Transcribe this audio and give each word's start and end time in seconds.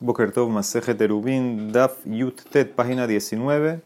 Boker 0.00 0.30
Tov 0.30 0.48
Maseje 0.48 0.94
Terubin, 0.94 1.72
Daf 1.72 2.06
Yut 2.06 2.42
Tet, 2.52 2.72
página 2.76 3.08
19. 3.08 3.80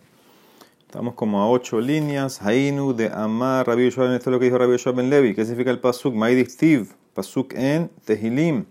Estamos 0.86 1.14
como 1.14 1.40
a 1.40 1.48
8 1.48 1.80
líneas. 1.80 2.42
Hainu 2.42 2.92
de 2.92 3.08
Amar, 3.08 3.66
Rabbi 3.66 3.86
Yoshua, 3.86 4.14
esto 4.14 4.28
es 4.28 4.32
lo 4.32 4.38
que 4.38 4.44
dijo 4.44 4.58
Rabbi 4.58 4.72
Yoshua 4.72 4.92
Ben 4.92 5.08
Levi. 5.08 5.34
¿Qué 5.34 5.46
significa 5.46 5.70
el 5.70 5.80
Pasuk? 5.80 6.14
Maidich 6.14 6.50
Steve, 6.50 6.88
Pasuk 7.14 7.54
en 7.54 7.90
Tehilim. 8.04 8.66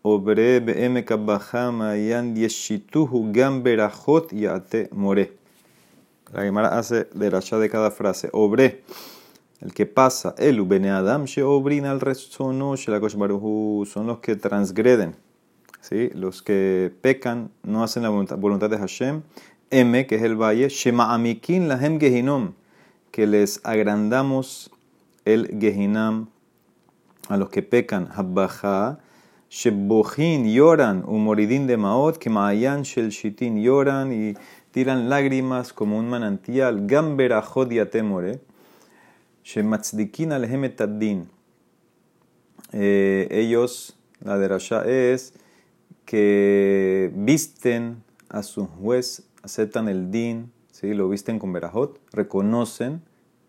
Obre 0.00 0.60
BM 0.60 1.04
Kabahama 1.04 1.94
Yan 1.94 2.34
Yeshituhu 2.34 3.30
Gam 3.34 3.62
Berachot 3.62 4.32
Yate 4.32 4.88
More. 4.92 5.30
La 6.32 6.40
Gemara 6.40 6.78
hace 6.78 7.06
de 7.12 7.28
racha 7.28 7.58
de 7.58 7.68
cada 7.68 7.90
frase. 7.90 8.30
Obre, 8.32 8.82
el 9.60 9.74
que 9.74 9.84
pasa. 9.84 10.34
Elu 10.38 10.66
Bene 10.66 10.90
Adam 10.90 11.26
She 11.26 11.42
Obrin 11.42 11.84
al 11.84 12.00
Rezono 12.00 12.76
Shelakosh 12.76 13.16
Baruhu. 13.16 13.84
Son 13.84 14.06
los 14.06 14.20
que 14.20 14.36
transgreden. 14.36 15.16
¿Sí? 15.82 16.10
los 16.14 16.42
que 16.42 16.90
pecan 17.02 17.50
no 17.62 17.84
hacen 17.84 18.04
la 18.04 18.08
voluntad, 18.08 18.70
de 18.70 18.78
Hashem. 18.78 19.22
M, 19.70 20.06
que 20.06 20.16
es 20.16 20.22
el 20.22 20.36
valle, 20.36 20.68
Shema 20.68 21.14
Amikin 21.14 21.68
Lahem 21.68 21.98
Gehinom, 21.98 22.52
que 23.10 23.26
les 23.26 23.60
agrandamos 23.64 24.70
el 25.24 25.58
Gehinam 25.58 26.28
a 27.28 27.36
los 27.36 27.48
que 27.48 27.62
pecan. 27.62 28.08
Habbaha, 28.14 28.98
Shebochin 29.48 30.52
lloran, 30.52 31.04
Umoridin 31.06 31.66
de 31.66 31.76
Maot, 31.76 32.18
que 32.18 32.28
Maayan 32.30 32.82
Shel 32.82 33.10
Shitin 33.10 33.62
lloran 33.62 34.12
y 34.12 34.34
tiran 34.72 35.08
lágrimas 35.08 35.72
como 35.72 35.98
un 35.98 36.08
manantial. 36.08 36.86
Gamberachot 36.86 37.70
Yatemore, 37.70 38.40
Shematzdikin 39.42 40.32
Alehem. 40.32 40.70
Eh, 42.74 43.28
ellos, 43.30 43.96
la 44.20 44.38
derasha 44.38 44.84
es 44.84 45.34
que 46.04 47.10
visten 47.14 48.02
a 48.28 48.42
su 48.42 48.66
juez, 48.66 49.24
aceptan 49.42 49.88
el 49.88 50.10
din, 50.10 50.52
¿sí? 50.70 50.94
lo 50.94 51.08
visten 51.08 51.38
con 51.38 51.52
verajot, 51.52 52.00
reconocen 52.12 53.02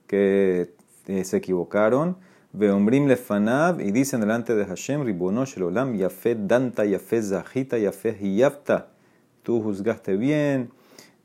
que 0.07 0.73
eh, 1.07 1.23
se 1.23 1.37
equivocaron, 1.37 2.17
veombrim 2.53 3.07
lefanav 3.07 3.81
y 3.81 3.91
dicen 3.91 4.19
delante 4.19 4.55
de 4.55 4.65
Hashem, 4.65 5.03
ribono 5.03 5.45
shelolam, 5.45 5.95
yafet 5.95 6.37
danta, 6.47 6.85
yafet 6.85 7.23
zahita, 7.23 7.77
yafet 7.77 8.21
hiyafta, 8.21 8.89
tú 9.41 9.61
juzgaste 9.61 10.17
bien, 10.17 10.69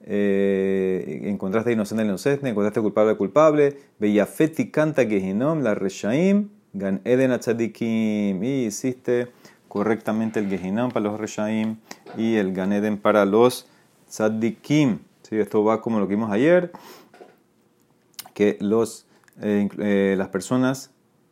eh, 0.03 1.21
encontraste 1.25 1.73
inocente 1.73 2.03
el 2.03 2.09
inocente, 2.09 2.49
encontraste 2.49 2.81
culpable 2.81 3.11
al 3.11 3.17
culpable, 3.17 3.77
yafet 4.01 4.59
y 4.61 4.71
canta 4.71 5.05
gehinom, 5.05 5.63
la 5.63 5.75
reshaim, 5.75 6.49
gan 6.73 7.01
eden 7.05 7.33
atzadikim, 7.33 8.43
y 8.43 8.67
hiciste 8.67 9.29
correctamente 9.69 10.41
el 10.41 10.49
Gehinam 10.49 10.91
para 10.91 11.05
los 11.05 11.21
Reshaim 11.21 11.77
y 12.17 12.37
el 12.37 12.53
Ganeden 12.53 12.99
para 12.99 13.25
los 13.25 13.67
Tzadikim. 14.09 15.01
¿Sí? 15.23 15.39
Esto 15.39 15.63
va 15.63 15.81
como 15.81 16.01
lo 16.01 16.09
que 16.09 16.15
vimos 16.15 16.31
ayer, 16.31 16.73
que 18.35 18.57
los, 18.61 19.07
eh, 19.41 19.69
eh, 19.79 20.15
las 20.17 20.29
personas 20.29 20.91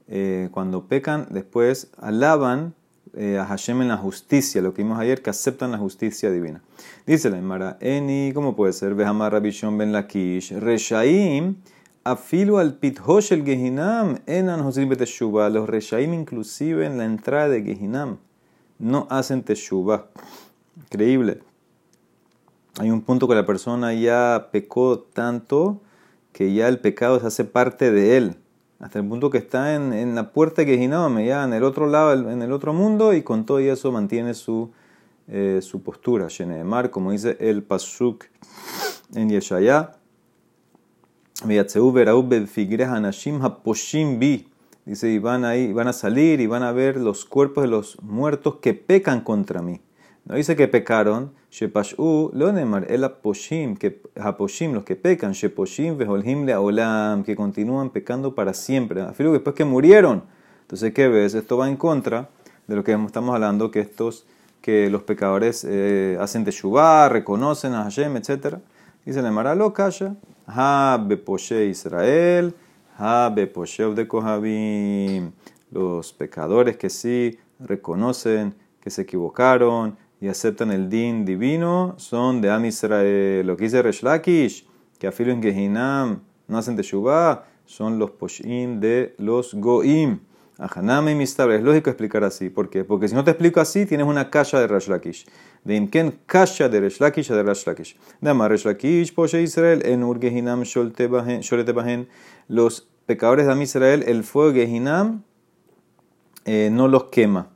eh, 0.08 0.48
cuando 0.52 0.86
pecan 0.86 1.26
después 1.30 1.90
alaban 1.98 2.74
a 3.16 3.46
Hashem 3.46 3.80
en 3.80 3.88
la 3.88 3.96
justicia, 3.96 4.60
lo 4.60 4.74
que 4.74 4.82
vimos 4.82 4.98
ayer, 4.98 5.22
que 5.22 5.30
aceptan 5.30 5.72
la 5.72 5.78
justicia 5.78 6.30
divina. 6.30 6.60
Dice 7.06 7.30
la 7.30 7.38
Emara, 7.38 7.78
Eni, 7.80 8.32
¿cómo 8.34 8.54
puede 8.54 8.74
ser? 8.74 8.94
Vehamar 8.94 9.32
Rabishon 9.32 9.78
ben 9.78 9.90
Lakish, 9.90 10.52
Reshaim, 10.52 11.56
afilu 12.12 12.58
al 12.58 12.74
pithosh 12.74 13.32
el 13.32 13.44
Gehinam, 13.44 14.18
enan 14.26 14.62
Josim 14.62 14.88
beteshuba, 14.88 15.48
los 15.50 15.68
Reshaim 15.68 16.14
inclusive 16.14 16.86
en 16.86 16.98
la 16.98 17.04
entrada 17.04 17.48
de 17.48 17.62
Gehinam 17.62 18.18
no 18.78 19.06
hacen 19.10 19.42
teshuva. 19.42 20.06
Increíble. 20.76 21.40
Hay 22.78 22.90
un 22.90 23.00
punto 23.00 23.26
que 23.26 23.34
la 23.34 23.46
persona 23.46 23.94
ya 23.94 24.48
pecó 24.52 24.98
tanto 25.00 25.80
que 26.32 26.52
ya 26.52 26.68
el 26.68 26.78
pecado 26.78 27.18
se 27.18 27.26
hace 27.26 27.44
parte 27.44 27.90
de 27.90 28.16
él. 28.16 28.36
Hasta 28.78 28.98
el 28.98 29.08
punto 29.08 29.30
que 29.30 29.38
está 29.38 29.74
en, 29.74 30.14
la 30.14 30.32
puerta 30.32 30.62
de 30.62 30.76
Gehinam, 30.76 31.18
ya 31.20 31.44
en 31.44 31.54
el 31.54 31.64
otro 31.64 31.86
lado, 31.86 32.30
en 32.30 32.42
el 32.42 32.52
otro 32.52 32.74
mundo, 32.74 33.14
y 33.14 33.22
con 33.22 33.46
todo 33.46 33.58
eso 33.58 33.90
mantiene 33.90 34.34
su, 34.34 34.70
eh, 35.28 35.60
su 35.62 35.82
postura. 35.82 36.26
Sheneemar, 36.28 36.90
como 36.90 37.12
dice 37.12 37.38
el 37.40 37.62
Pasuk 37.62 38.26
en 39.14 39.30
Yeshaya. 39.30 39.96
Dice, 44.86 45.10
y 45.10 45.18
van, 45.18 45.44
ahí, 45.44 45.72
van 45.72 45.88
a 45.88 45.92
salir 45.92 46.40
y 46.40 46.46
van 46.46 46.62
a 46.62 46.70
ver 46.70 46.96
los 46.96 47.24
cuerpos 47.24 47.64
de 47.64 47.68
los 47.68 48.00
muertos 48.02 48.58
que 48.62 48.72
pecan 48.72 49.20
contra 49.20 49.60
mí. 49.60 49.80
No 50.24 50.36
dice 50.36 50.54
que 50.54 50.68
pecaron, 50.68 51.32
Shepashu, 51.50 52.30
Lonemar, 52.32 52.86
el 52.88 53.02
Aposhim, 53.02 53.76
que 53.76 54.00
Aposhim, 54.20 54.72
los 54.72 54.84
que 54.84 54.94
pecan, 54.94 55.32
Sheposhim, 55.32 55.96
Veholhim, 55.96 56.48
Olam, 56.48 57.24
que 57.24 57.34
continúan 57.34 57.90
pecando 57.90 58.36
para 58.36 58.54
siempre. 58.54 59.02
Afirmo 59.02 59.32
que 59.32 59.38
después 59.38 59.56
que 59.56 59.64
murieron. 59.64 60.22
Entonces, 60.62 60.92
¿qué 60.92 61.08
ves? 61.08 61.34
Esto 61.34 61.56
va 61.56 61.68
en 61.68 61.76
contra 61.76 62.28
de 62.68 62.76
lo 62.76 62.84
que 62.84 62.92
estamos 62.92 63.34
hablando, 63.34 63.72
que 63.72 63.80
estos, 63.80 64.24
que 64.60 64.88
los 64.88 65.02
pecadores 65.02 65.64
eh, 65.68 66.16
hacen 66.20 66.44
teshuvah, 66.44 67.08
reconocen 67.08 67.72
a 67.74 67.84
Hashem, 67.84 68.16
etc. 68.16 68.58
Dice 69.04 69.20
Lemara, 69.20 69.54
lo 69.56 69.72
calla, 69.72 70.14
Ha, 70.46 71.02
Beposhe 71.04 71.66
Israel, 71.66 72.54
de 72.98 74.08
Kohabim, 74.08 75.32
los 75.70 76.12
pecadores 76.12 76.76
que 76.76 76.88
sí 76.88 77.38
reconocen 77.58 78.54
que 78.80 78.90
se 78.90 79.02
equivocaron 79.02 79.96
y 80.20 80.28
aceptan 80.28 80.70
el 80.70 80.88
din 80.88 81.24
divino 81.24 81.94
son 81.98 82.40
de 82.40 82.50
Am 82.50 82.64
Israel. 82.64 83.46
Lo 83.46 83.56
que 83.56 83.64
dice 83.64 83.82
Resh 83.82 84.02
Lakish, 84.02 84.66
que 84.98 85.06
afilo 85.06 85.32
en 85.32 85.42
Gehinam 85.42 86.22
no 86.48 86.58
hacen 86.58 86.76
teshuvah, 86.76 87.44
son 87.66 87.98
los 87.98 88.12
poshim 88.12 88.80
de 88.80 89.14
los 89.18 89.54
goim. 89.54 90.20
Ajaname 90.58 91.12
y 91.12 91.22
Es 91.22 91.38
lógico 91.38 91.90
explicar 91.90 92.24
así. 92.24 92.48
¿Por 92.48 92.70
qué? 92.70 92.82
Porque 92.84 93.08
si 93.08 93.14
no 93.14 93.24
te 93.24 93.30
explico 93.30 93.60
así, 93.60 93.84
tienes 93.84 94.06
una 94.06 94.30
kasha 94.30 94.58
de 94.58 94.66
Resh 94.66 94.88
Lakish. 94.88 95.26
De 95.64 95.76
Imken 95.76 96.18
kasha 96.24 96.68
de 96.70 96.80
Resh 96.80 96.98
Lakish 96.98 97.28
de 97.28 97.42
Resh 97.42 97.66
Lakish. 97.66 97.96
Dama 98.22 98.48
Resh 98.48 98.64
Lakish, 98.64 99.14
Poshe 99.14 99.42
Israel, 99.42 99.82
en 99.84 100.02
Urgehinam 100.02 100.62
Sholetebahen 100.62 102.08
los 102.48 102.88
pecadores 103.04 103.46
de 103.46 103.52
Am 103.52 103.60
Israel, 103.60 104.02
el 104.06 104.24
fuego 104.24 104.52
de 104.52 104.66
Gehinam 104.66 105.24
eh, 106.46 106.70
no 106.72 106.88
los 106.88 107.04
quema. 107.04 107.48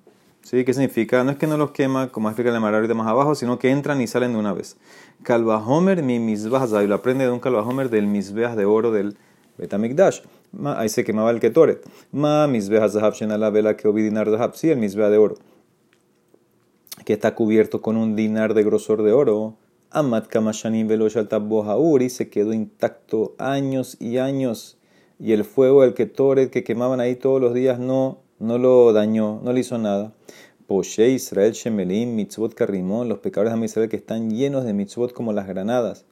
¿Sí? 0.43 0.65
¿Qué 0.65 0.75
significa? 0.75 1.23
No 1.25 1.31
es 1.31 1.39
que 1.39 1.47
no 1.47 1.57
los 1.57 1.71
quema, 1.71 2.09
como 2.09 2.29
explica 2.29 2.51
el 2.51 2.61
Mar 2.61 2.87
de 2.87 2.95
más 2.95 3.07
abajo, 3.07 3.35
sino 3.35 3.59
que 3.59 3.71
entran 3.71 4.01
y 4.01 4.07
salen 4.07 4.33
de 4.33 4.39
una 4.39 4.53
vez. 4.53 4.77
Calvahomer 5.23 6.03
mi 6.03 6.19
misbah 6.19 6.67
lo 6.67 6.95
aprende 6.95 7.25
de 7.25 7.31
un 7.31 7.41
calvahomer 7.41 7.89
del 7.89 8.07
misbeah 8.07 8.57
de 8.57 8.65
oro 8.65 8.91
del 8.91 9.17
Ahí 10.65 10.89
se 10.89 11.05
quemaba 11.05 11.31
el 11.31 11.41
ketoret. 11.41 11.85
Ma 12.13 12.47
misbeah 12.47 12.89
zahab 12.89 13.15
la 13.21 13.51
vela 13.51 13.77
que 13.77 13.89
dinar 13.93 14.29
zahab. 14.29 14.55
El 14.63 14.79
misbeah 14.79 15.11
de 15.11 15.19
oro. 15.19 15.37
Que 17.05 17.13
está 17.13 17.35
cubierto 17.35 17.81
con 17.81 17.97
un 17.97 18.17
dinar 18.17 18.55
de 18.55 18.63
grosor 18.65 19.03
de 19.03 19.13
oro. 19.13 19.57
Amat 19.91 20.29
kamashanim 20.29 20.89
velosh 20.89 21.17
al 21.17 21.29
y 22.03 22.11
se 22.11 22.29
quedó 22.29 22.53
intacto 22.53 23.35
años 23.39 23.97
y 24.01 24.19
años 24.19 24.79
y 25.21 25.33
el 25.33 25.45
fuego 25.45 25.83
del 25.83 25.95
Ketoret 25.95 26.51
que 26.51 26.65
quemaban 26.65 26.99
ahí 27.01 27.15
todos 27.15 27.41
los 27.41 27.53
días 27.53 27.79
no, 27.79 28.21
no 28.39 28.57
lo 28.57 28.93
dañó, 28.93 29.41
no 29.45 29.53
le 29.53 29.61
hizo 29.61 29.77
nada. 29.77 30.13
Poshe 30.67 31.11
Israel 31.11 31.53
Shemelim, 31.53 32.15
Mitzvot 32.15 32.55
Karimón, 32.55 33.09
los 33.09 33.19
pecadores 33.19 33.53
de 33.59 33.65
Israel 33.65 33.89
que 33.91 33.97
están 33.97 34.31
llenos 34.31 34.65
de 34.65 34.73
mitzvot 34.73 35.13
como 35.13 35.33
las 35.33 35.47
granadas, 35.47 36.07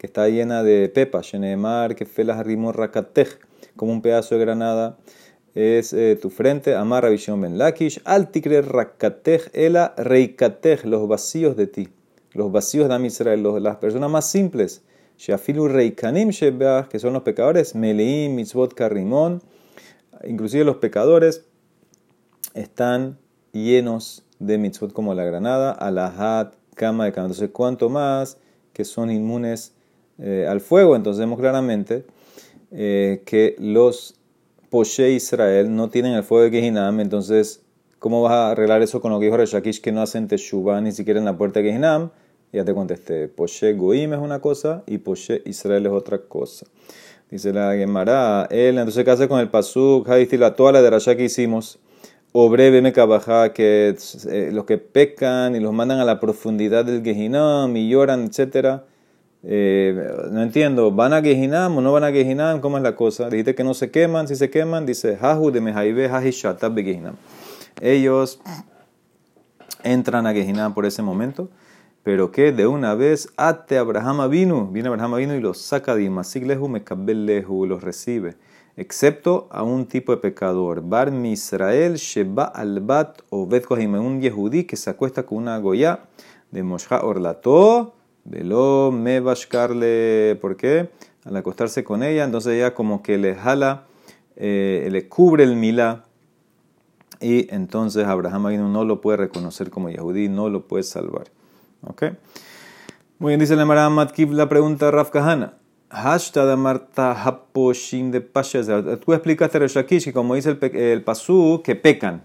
que 0.00 0.06
está 0.06 0.30
llena 0.30 0.62
de 0.62 0.88
pepa, 0.88 1.20
Shenemar, 1.20 1.94
que 1.94 2.06
felas 2.06 2.42
Rimon 2.42 2.72
Rakatej, 2.72 3.38
como 3.76 3.92
un 3.92 4.00
pedazo 4.00 4.34
de 4.34 4.40
granada 4.40 4.96
es 5.54 5.92
eh, 5.92 6.18
tu 6.18 6.30
frente, 6.30 6.74
Amar 6.74 7.02
Rabishon 7.02 7.38
Ben 7.38 7.58
Lakish, 7.58 8.00
Altikre 8.06 8.62
Rakatej, 8.62 9.50
Ela 9.52 9.92
Reikatej, 9.98 10.86
los 10.86 11.06
vacíos 11.06 11.54
de 11.54 11.66
ti, 11.66 11.90
los 12.32 12.50
vacíos 12.50 12.88
de 12.88 13.06
Israel, 13.06 13.42
las 13.62 13.76
personas 13.76 14.10
más 14.10 14.24
simples 14.24 14.82
Shafilu 15.18 15.68
Reikanim 15.68 16.30
Shebeach, 16.30 16.88
que 16.88 16.98
son 16.98 17.12
los 17.12 17.22
pecadores, 17.22 17.74
Meleim, 17.74 18.34
Mitzvot 18.34 18.72
Karimon, 18.72 19.42
inclusive 20.24 20.64
los 20.64 20.76
pecadores 20.76 21.44
están 22.54 23.18
llenos 23.52 24.24
de 24.38 24.56
mitzvot 24.56 24.94
como 24.94 25.12
la 25.12 25.24
granada, 25.24 25.72
alahat, 25.72 26.54
cama 26.74 27.04
de 27.04 27.12
cama. 27.12 27.26
Entonces, 27.26 27.50
cuanto 27.50 27.90
más 27.90 28.38
que 28.72 28.86
son 28.86 29.10
inmunes 29.10 29.74
eh, 30.20 30.46
al 30.48 30.60
fuego, 30.60 30.96
entonces 30.96 31.20
vemos 31.20 31.38
claramente 31.38 32.04
eh, 32.70 33.22
que 33.24 33.56
los 33.58 34.16
Poshe 34.70 35.10
Israel 35.10 35.74
no 35.74 35.90
tienen 35.90 36.12
el 36.12 36.22
fuego 36.22 36.44
de 36.44 36.50
Gehinam, 36.50 37.00
entonces, 37.00 37.62
¿cómo 37.98 38.22
vas 38.22 38.32
a 38.32 38.50
arreglar 38.52 38.82
eso 38.82 39.00
con 39.00 39.10
lo 39.10 39.18
que 39.18 39.26
dijo 39.26 39.36
Reshakish 39.36 39.80
que 39.80 39.90
no 39.90 40.02
hacen 40.02 40.28
Teshuvah 40.28 40.80
ni 40.80 40.92
siquiera 40.92 41.18
en 41.18 41.24
la 41.24 41.36
puerta 41.36 41.60
de 41.60 41.70
Gehinam? 41.70 42.10
Ya 42.52 42.64
te 42.64 42.74
contesté. 42.74 43.28
Poshe 43.28 43.74
Goim 43.74 44.12
es 44.12 44.18
una 44.18 44.40
cosa 44.40 44.82
y 44.86 44.98
Poshe 44.98 45.42
Israel 45.44 45.86
es 45.86 45.92
otra 45.92 46.18
cosa. 46.18 46.66
Dice 47.30 47.52
la 47.52 47.74
Gemara, 47.74 48.48
él 48.50 48.78
entonces 48.78 49.04
¿qué 49.04 49.10
hace 49.12 49.28
con 49.28 49.38
el 49.38 49.48
Pasuk? 49.48 50.08
Hadistila, 50.08 50.56
toda 50.56 50.72
la 50.72 50.82
derasha 50.82 51.16
que 51.16 51.24
hicimos. 51.24 51.78
o 52.32 52.48
breve 52.48 52.82
me 52.82 52.92
que 52.92 53.96
eh, 54.28 54.50
los 54.52 54.64
que 54.64 54.78
pecan 54.78 55.54
y 55.54 55.60
los 55.60 55.72
mandan 55.72 56.00
a 56.00 56.04
la 56.04 56.18
profundidad 56.18 56.84
del 56.84 57.02
Gehinam 57.02 57.76
y 57.76 57.88
lloran, 57.88 58.24
etc. 58.24 58.82
Eh, 59.42 59.94
no 60.30 60.42
entiendo, 60.42 60.92
¿van 60.92 61.12
a 61.12 61.22
Gehinam 61.22 61.78
o 61.78 61.80
no 61.80 61.92
van 61.92 62.04
a 62.04 62.12
Gehinam? 62.12 62.60
¿Cómo 62.60 62.76
es 62.76 62.82
la 62.82 62.94
cosa? 62.94 63.30
Dijiste 63.30 63.54
que 63.54 63.64
no 63.64 63.74
se 63.74 63.90
queman, 63.90 64.28
si 64.28 64.36
se 64.36 64.50
queman, 64.50 64.84
dice 64.84 65.18
Hahu 65.20 65.50
de 65.50 65.60
Mehaibe 65.60 66.08
Hahi 66.08 66.30
Shatab 66.30 66.74
Gehinam. 66.76 67.16
Ellos 67.80 68.40
entran 69.82 70.26
a 70.26 70.32
Gehinam 70.32 70.74
por 70.74 70.84
ese 70.84 71.02
momento, 71.02 71.48
pero 72.02 72.30
que 72.30 72.52
de 72.52 72.66
una 72.66 72.94
vez 72.94 73.32
ate 73.36 73.78
Abraham 73.78 74.28
vino, 74.28 74.66
viene 74.66 74.88
Abraham 74.88 75.16
vino 75.16 75.34
y 75.34 75.40
los 75.40 75.58
saca 75.58 75.94
de 75.94 76.10
Masik 76.10 76.44
Lehu, 76.44 76.68
Mekabel 76.68 77.24
Lehu, 77.24 77.66
los 77.66 77.82
recibe 77.82 78.36
excepto 78.80 79.46
a 79.50 79.62
un 79.62 79.86
tipo 79.86 80.12
de 80.12 80.18
pecador. 80.18 80.80
Bar 80.82 81.10
Misrael 81.10 81.96
Sheba 81.96 82.44
Albat 82.44 83.20
o 83.28 83.46
Kohim, 83.68 83.94
un 83.94 84.22
yehudí 84.22 84.64
que 84.64 84.76
se 84.76 84.88
acuesta 84.88 85.24
con 85.24 85.38
una 85.38 85.58
goya 85.58 86.00
de 86.50 86.62
Mosha 86.62 87.04
Orlato, 87.04 87.94
velo 88.24 88.92
me 88.92 89.20
bashkarle, 89.20 90.38
¿por 90.40 90.56
qué? 90.56 90.90
Al 91.24 91.36
acostarse 91.36 91.84
con 91.84 92.02
ella, 92.02 92.24
entonces 92.24 92.54
ella 92.54 92.74
como 92.74 93.02
que 93.02 93.18
le 93.18 93.34
jala, 93.34 93.84
eh, 94.36 94.88
le 94.90 95.08
cubre 95.08 95.44
el 95.44 95.56
milá, 95.56 96.04
y 97.20 97.52
entonces 97.54 98.06
Abraham 98.06 98.72
no 98.72 98.84
lo 98.84 99.02
puede 99.02 99.18
reconocer 99.18 99.70
como 99.70 99.90
yehudí, 99.90 100.28
no 100.28 100.48
lo 100.48 100.66
puede 100.66 100.82
salvar. 100.82 101.24
¿Ok? 101.86 102.04
Muy 103.18 103.30
bien, 103.30 103.40
dice 103.40 103.56
la 103.56 103.66
Mara 103.66 103.90
Matkiv 103.90 104.32
la 104.32 104.48
pregunta 104.48 104.90
Raf 104.90 105.10
Kahana. 105.10 105.54
Hashtag 105.90 106.56
Marta 106.56 107.12
Haposhim 107.12 108.10
de 108.10 108.22
Pasha. 108.22 108.62
Tú 108.98 109.12
explicaste 109.12 109.58
Reshakish 109.58 110.04
que 110.04 110.12
como 110.12 110.34
dice 110.34 110.56
el, 110.58 110.76
el 110.76 111.02
pasú, 111.02 111.60
que 111.62 111.76
pecan. 111.76 112.22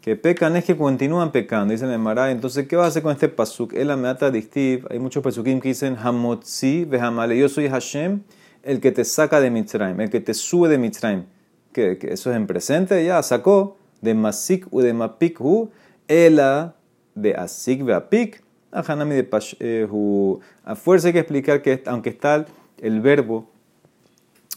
Que 0.00 0.14
pecan 0.14 0.56
es 0.56 0.64
que 0.64 0.76
continúan 0.76 1.32
pecando, 1.32 1.72
dice 1.72 1.84
el 1.84 1.98
Mará. 1.98 2.30
Entonces, 2.30 2.68
¿qué 2.68 2.76
va 2.76 2.84
a 2.84 2.88
hacer 2.88 3.02
con 3.02 3.12
este 3.12 3.28
pasuk? 3.28 3.72
El 3.74 3.90
ameata 3.90 4.30
dictiv. 4.30 4.86
Hay 4.90 4.98
muchos 4.98 5.22
pasukim 5.22 5.60
que 5.60 5.68
dicen 5.68 5.96
Hamotzi 6.00 6.84
vehamale. 6.84 7.36
Yo 7.36 7.48
soy 7.48 7.68
Hashem, 7.68 8.22
el 8.62 8.80
que 8.80 8.92
te 8.92 9.04
saca 9.04 9.40
de 9.40 9.50
Mitzrayim, 9.50 10.00
el 10.00 10.10
que 10.10 10.20
te 10.20 10.34
sube 10.34 10.68
de 10.68 10.78
Mitzrayim. 10.78 11.24
Que, 11.72 11.98
eso 12.02 12.30
es 12.30 12.36
en 12.36 12.46
presente, 12.46 13.04
ya 13.04 13.22
sacó 13.22 13.76
de 14.00 14.14
Masik 14.14 14.72
u 14.72 14.80
de 14.80 14.92
Mapik 14.92 15.40
hu, 15.40 15.70
ela 16.06 16.76
de 17.14 17.34
Asik 17.34 17.84
ve 17.84 17.94
Apik, 17.94 18.42
a 18.70 18.80
Hanami 18.80 19.16
de 19.16 19.24
Pash 19.24 19.56
hu. 19.90 20.40
A 20.64 20.76
fuerza 20.76 21.08
hay 21.08 21.12
que 21.12 21.20
explicar 21.20 21.60
que 21.60 21.82
aunque 21.86 22.10
está 22.10 22.46
el 22.78 23.00
verbo 23.00 23.50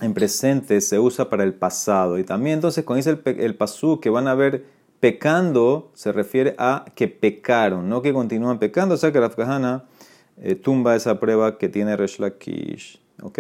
en 0.02 0.14
presente 0.14 0.82
se 0.82 1.00
usa 1.00 1.30
para 1.30 1.44
el 1.44 1.54
pasado. 1.54 2.20
Y 2.20 2.24
también 2.24 2.56
entonces 2.56 2.84
cuando 2.84 2.98
dice 2.98 3.22
el, 3.26 3.40
el 3.40 3.56
pasú 3.56 4.00
que 4.00 4.10
van 4.10 4.28
a 4.28 4.36
ver 4.36 4.66
pecando, 5.02 5.92
se 5.96 6.14
refiere 6.14 6.56
a 6.58 6.86
que 6.96 7.10
pecaron, 7.10 7.90
no 7.90 8.02
que 8.02 8.14
continúan 8.14 8.60
pecando. 8.60 8.96
O 8.96 8.98
sea 8.98 9.12
que 9.12 9.20
la 9.20 9.26
Afgahana 9.26 9.84
eh, 10.38 10.56
tumba 10.56 10.96
esa 10.96 11.20
prueba 11.20 11.58
que 11.58 11.68
tiene 11.68 11.98
Resh 11.98 12.20
Lakish. 12.20 13.02
¿Ok? 13.22 13.40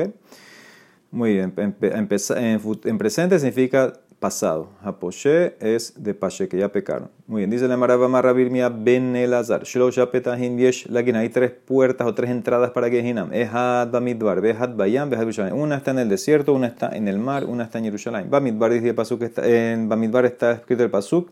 Muy 1.11 1.33
bien. 1.33 1.53
En, 1.57 1.75
en 1.81 2.97
presente 2.97 3.39
significa 3.39 3.93
pasado. 4.21 4.69
Haposhe 4.83 5.55
es 5.59 5.95
de 5.97 6.13
Pashe, 6.13 6.47
que 6.47 6.55
ya 6.55 6.71
pecaron. 6.71 7.09
Muy 7.25 7.39
bien, 7.39 7.49
dice 7.49 7.67
la 7.67 7.75
Maraba 7.75 8.07
Marabirmia 8.07 8.69
Ben 8.69 9.15
Elazar. 9.15 9.63
Hay 9.65 11.29
tres 11.29 11.51
puertas 11.51 12.07
o 12.07 12.13
tres 12.13 12.29
entradas 12.29 12.69
para 12.69 12.87
Gehinam. 12.87 13.33
Ehad 13.33 13.89
Bamidbar, 13.89 14.39
Behad 14.39 14.75
Bayam, 14.75 15.09
Behad 15.09 15.21
Yerushalayim. 15.21 15.57
Una 15.57 15.77
está 15.77 15.89
en 15.89 15.99
el 15.99 16.07
desierto, 16.09 16.53
una 16.53 16.67
está 16.67 16.95
en 16.95 17.07
el 17.07 17.17
mar, 17.17 17.45
una 17.45 17.63
está 17.63 17.79
en 17.79 17.85
Jerusalén. 17.85 18.29
Bamidbar 18.29 18.71
dice 18.71 18.89
el 18.89 18.95
Pasuk, 18.95 19.23
está, 19.23 19.45
en 19.45 19.89
Bamidbar 19.89 20.25
está 20.25 20.51
escrito 20.51 20.83
el 20.83 20.91
Pasuk. 20.91 21.31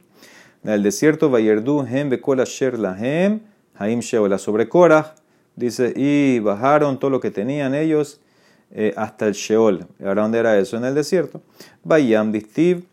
En 0.63 0.71
el 0.71 0.81
desierto, 0.81 1.29
Bayerdu 1.29 1.85
Hem 1.85 2.09
Bekola 2.09 2.43
Sher 2.45 2.79
Lahem, 2.79 3.41
Haim 3.75 3.99
Sheola. 3.99 4.39
Sobre 4.39 4.67
Korah, 4.67 5.13
dice, 5.55 5.93
y 5.95 6.39
bajaron 6.39 6.99
todo 6.99 7.11
lo 7.11 7.19
que 7.19 7.29
tenían 7.29 7.75
ellos 7.75 8.19
eh, 8.71 8.93
hasta 8.97 9.27
el 9.27 9.33
Sheol. 9.33 9.87
¿Ahora 10.03 10.21
dónde 10.21 10.37
era 10.39 10.57
eso? 10.57 10.77
En 10.77 10.85
el 10.85 10.93
desierto. 10.93 11.41
Bayam 11.83 12.31
Distiv, 12.31 12.83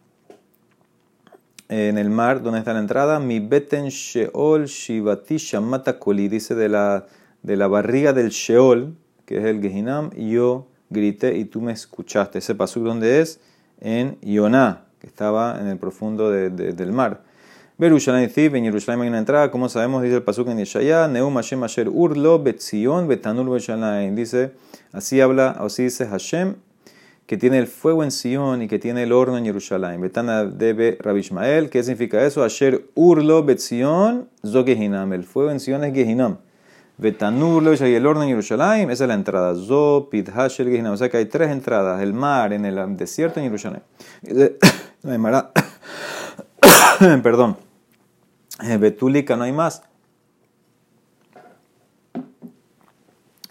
en 1.69 1.99
el 1.99 2.11
mar, 2.11 2.43
donde 2.43 2.61
está 2.61 2.73
la 2.73 2.81
entrada. 2.81 3.19
Mi 3.19 3.41
beten 3.41 3.89
Sheol 3.89 4.67
Shivati 4.67 5.37
Shamata 5.37 5.99
Koli, 5.99 6.29
dice 6.29 6.55
de 6.55 6.69
la, 6.69 7.07
de 7.43 7.57
la 7.57 7.67
barriga 7.67 8.13
del 8.13 8.31
Sheol, 8.31 8.95
que 9.25 9.39
es 9.39 9.45
el 9.45 9.61
Gehinam, 9.61 10.11
yo 10.11 10.69
grité 10.91 11.37
y 11.37 11.45
tú 11.45 11.61
me 11.61 11.73
escuchaste. 11.73 12.39
Ese 12.39 12.55
pasuk 12.55 12.85
donde 12.85 13.21
es 13.21 13.41
en 13.81 14.19
Yoná, 14.21 14.85
que 15.01 15.07
estaba 15.07 15.61
en 15.61 15.67
el 15.67 15.79
profundo 15.79 16.31
del 16.31 16.93
mar. 16.93 17.23
Berushalayim 17.79 18.57
en 18.57 18.65
Jerusalén 18.65 19.03
hay 19.03 19.09
una 19.09 19.19
entrada, 19.19 19.51
como 19.51 19.69
sabemos, 19.69 20.03
dice 20.03 20.17
el 20.17 20.23
pasuk 20.23 20.49
en 20.49 20.57
Yeshaya, 20.57 21.09
Neum 21.09 21.35
Hashem 21.35 21.63
Asher 21.63 21.91
Urlo 21.91 22.43
Betzion 22.43 23.07
Betanul 23.07 23.51
Beshalayim. 23.51 24.15
Dice, 24.15 24.53
así 24.93 25.21
habla, 25.21 25.51
así 25.51 25.83
dice 25.83 26.07
Hashem, 26.07 26.55
que 27.27 27.37
tiene 27.37 27.59
el 27.59 27.67
fuego 27.67 28.05
en 28.05 28.11
Sion 28.11 28.63
y 28.63 28.69
que 28.69 28.79
tiene 28.79 29.03
el 29.03 29.13
horno 29.13 29.37
en 29.37 29.45
Jerusalén. 29.45 30.01
Betana 30.01 30.45
debe 30.45 30.97
Rabbi 31.01 31.21
Ishmael, 31.21 31.69
¿qué 31.71 31.83
significa 31.83 32.25
eso? 32.25 32.45
Asher 32.45 32.87
Urlo 32.95 33.45
Zo 34.45 34.65
Gehinam. 34.65 35.13
El 35.13 35.25
fuego 35.25 35.51
en 35.51 35.59
Sion 35.59 35.85
es 35.85 35.93
Gehinam. 35.93 36.39
Betanur 36.99 37.63
y 37.79 37.95
el 37.95 38.07
horno 38.07 38.23
en 38.23 38.31
Jerusalén, 38.31 38.91
esa 38.91 39.05
es 39.05 39.09
la 39.09 39.15
entrada. 39.15 39.55
Zo 39.55 40.09
Pidhasher 40.11 40.69
Gehinam. 40.69 40.93
O 40.93 40.97
sea 40.97 41.09
que 41.11 41.17
hay 41.17 41.27
tres 41.27 41.51
entradas: 41.51 42.01
el 42.01 42.13
mar, 42.15 42.53
en 42.53 42.65
el 42.65 42.97
desierto 42.97 43.41
en 43.41 43.47
Jerusalén. 43.47 43.83
Perdón. 47.23 47.57
Eh, 48.63 48.77
Betúlica 48.79 49.37
no 49.37 49.45
hay 49.45 49.53
más. 49.53 49.83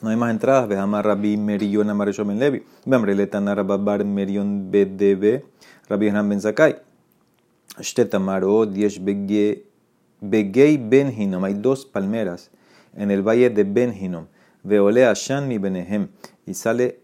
No 0.06 0.12
hay 0.12 0.18
más 0.18 0.30
entradas. 0.30 0.68
Vejama 0.68 1.02
Rabbi 1.02 1.36
Merion 1.36 1.90
Amaresho 1.90 2.24
Ben 2.26 2.38
Levi. 2.38 2.62
Vemre 2.86 3.16
Letana 3.16 3.56
Rababar 3.56 4.06
Merion 4.06 4.70
BDB. 4.70 5.44
Rabbi 5.90 6.10
Hanan 6.10 6.30
Ben 6.30 6.40
Zakai. 6.40 6.76
Shtetamaro 7.80 8.68
Diesh 8.68 9.00
Begei 9.02 10.78
Ben 10.78 11.12
Hinom. 11.12 11.44
Hay 11.44 11.56
dos 11.56 11.88
palmeras 11.88 12.52
en 12.96 13.10
el 13.10 13.24
valle 13.24 13.50
de 13.50 13.64
Ben 13.64 14.00
Hinom. 14.00 14.28
Veole 14.62 15.08
Ashan 15.08 15.48
mi 15.48 15.58
Benehem. 15.58 16.10
Y 16.46 16.54
sale 16.54 17.00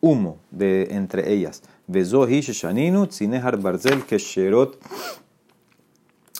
humo 0.00 0.38
de 0.50 0.88
entre 0.92 1.30
ellas. 1.30 1.62
Vezohi 1.86 2.40
Sheshaninu 2.40 3.06
Tzinehar 3.06 3.58
Barzel 3.58 4.02
Kesherot. 4.06 4.78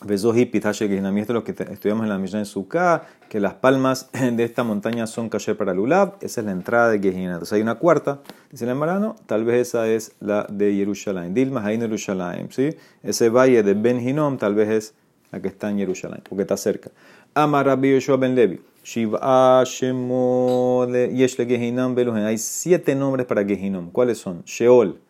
Esto 0.02 1.32
es 1.32 1.34
lo 1.34 1.44
que 1.44 1.52
estudiamos 1.52 2.04
en 2.04 2.10
la 2.10 2.19
Mishnah 2.19 2.40
en 2.40 2.44
Sukkah, 2.44 3.06
que 3.31 3.40
las 3.40 3.54
palmas 3.54 4.10
de 4.12 4.44
esta 4.44 4.62
montaña 4.62 5.06
son 5.06 5.31
caché 5.31 5.54
para 5.54 5.72
Lulab. 5.72 6.16
Esa 6.21 6.40
es 6.40 6.44
la 6.44 6.52
entrada 6.52 6.90
de 6.90 7.00
Gehinam. 7.00 7.32
Entonces 7.32 7.54
hay 7.54 7.62
una 7.62 7.76
cuarta, 7.76 8.21
dice 8.50 8.68
el 8.68 8.75
Marano, 8.75 9.16
tal 9.25 9.44
vez 9.44 9.68
esa 9.68 9.88
es 9.88 10.12
la 10.21 10.47
de 10.50 10.75
Jerusalén. 10.75 11.32
Dilma 11.32 11.64
Hain 11.64 11.80
Jerusalén. 11.80 12.49
¿sí? 12.50 12.71
Ese 13.02 13.30
valle 13.30 13.62
de 13.62 13.73
Ben 13.73 13.99
Hinom 14.06 14.37
tal 14.37 14.54
vez 14.54 14.68
es 14.68 14.94
la 15.32 15.40
que 15.40 15.49
está 15.49 15.71
en 15.71 15.78
Jerusalén, 15.78 16.23
porque 16.28 16.42
está 16.42 16.56
cerca. 16.56 16.90
Amar 17.35 17.66
Rabbi 17.66 17.92
Yoshua 17.94 18.18
Ben 18.18 18.35
Levi. 18.35 18.61
Shiva 18.85 19.64
Shemol 19.64 20.92
Yeshle 20.92 21.47
Gehinam 21.47 21.94
Beluhen. 21.94 22.25
Hay 22.25 22.38
siete 22.38 22.94
nombres 22.94 23.26
para 23.26 23.44
Gehinam. 23.44 23.90
¿Cuáles 23.90 24.18
son? 24.18 24.42
Sheol, 24.44 25.00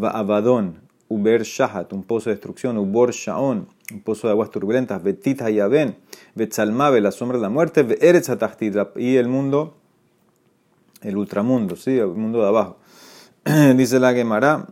Abadon, 0.00 0.87
Uber 1.08 1.42
Shahat, 1.42 1.92
un 1.92 2.02
pozo 2.02 2.30
de 2.30 2.36
destrucción, 2.36 2.76
Ubor 2.78 3.12
Shaon 3.12 3.66
un 3.92 4.00
pozo 4.00 4.26
de 4.26 4.32
aguas 4.32 4.50
turbulentas, 4.50 5.02
Betita 5.02 5.48
Yaben, 5.50 5.96
Betzalmabe, 6.34 7.00
la 7.00 7.10
sombra 7.10 7.38
de 7.38 7.42
la 7.42 7.48
muerte, 7.48 7.86
Eretz 8.00 8.28
y 8.96 9.16
el 9.16 9.28
mundo, 9.28 9.74
el 11.02 11.16
ultramundo, 11.16 11.76
¿sí? 11.76 11.98
el 11.98 12.08
mundo 12.08 12.40
de 12.42 12.48
abajo. 12.48 12.76
dice 13.76 13.98
la 13.98 14.12
Gemara, 14.12 14.66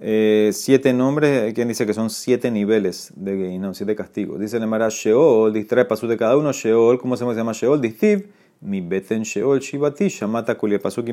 eh, 0.00 0.50
siete 0.52 0.92
nombres, 0.92 1.54
quien 1.54 1.68
dice 1.68 1.86
que 1.86 1.94
son 1.94 2.10
siete 2.10 2.50
niveles 2.50 3.12
de 3.14 3.58
no, 3.58 3.74
siete 3.74 3.94
castigos. 3.94 4.40
Dice 4.40 4.58
la 4.58 4.64
Gemara, 4.64 4.88
Sheol, 4.88 5.52
distrae 5.52 5.84
paso 5.84 6.06
de 6.08 6.16
cada 6.16 6.36
uno, 6.36 6.52
Sheol, 6.52 6.98
¿cómo 6.98 7.16
se 7.16 7.24
llama 7.24 7.52
Sheol? 7.52 7.80
Distiv, 7.80 8.30
mi 8.60 8.80
beten 8.80 9.22
Sheol, 9.22 9.60
Shibati, 9.60 10.08
Shamata 10.08 10.56
Kulia, 10.56 10.80
paso 10.80 11.04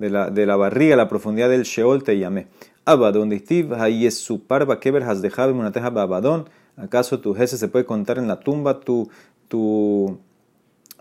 de 0.00 0.08
la, 0.08 0.30
de 0.30 0.46
la 0.46 0.56
barriga, 0.56 0.96
la 0.96 1.08
profundidad 1.08 1.50
del 1.50 1.64
Sheol 1.64 2.02
te 2.02 2.18
llamé. 2.18 2.46
Abadón, 2.86 3.28
distiv, 3.28 3.70
su 4.10 4.42
parva 4.44 4.80
keber 4.80 5.02
has 5.02 5.20
dejado 5.20 5.52
una 5.54 5.72
teja 5.72 5.90
babadón. 5.90 6.48
¿Acaso 6.76 7.20
tu 7.20 7.34
jefe 7.34 7.58
se 7.58 7.68
puede 7.68 7.84
contar 7.84 8.16
en 8.16 8.26
la 8.26 8.40
tumba, 8.40 8.80
tu, 8.80 9.10
tu 9.48 10.18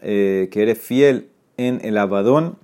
eh, 0.01 0.49
que 0.51 0.61
eres 0.61 0.77
fiel 0.77 1.29
en 1.55 1.79
el 1.83 1.97
abadón? 1.97 2.57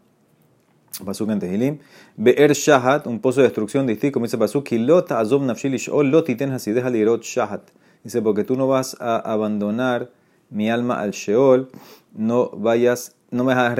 Pasuk 1.05 1.29
en 1.29 1.39
Tehilim. 1.39 1.79
Be'er 2.17 2.53
shahat, 2.53 3.07
un 3.07 3.19
pozo 3.19 3.39
de 3.39 3.47
destrucción, 3.47 3.87
distiv, 3.87 4.11
como 4.11 4.25
dice 4.25 4.37
Pasuk, 4.37 4.65
kilota 4.65 5.19
azov 5.19 5.41
nafshilish 5.41 5.89
o 5.89 6.03
loti 6.03 6.35
ten 6.35 6.51
deja 6.51 6.89
lirot 6.89 7.23
shahat. 7.23 7.61
Dice, 8.03 8.21
porque 8.21 8.43
tú 8.43 8.55
no 8.55 8.67
vas 8.67 8.97
a 8.99 9.17
abandonar 9.17 10.11
mi 10.49 10.69
alma 10.69 10.99
al 10.99 11.11
Sheol, 11.11 11.69
no 12.13 12.49
vayas, 12.49 13.15
no 13.35 13.43
me 13.43 13.53
vas 13.53 13.75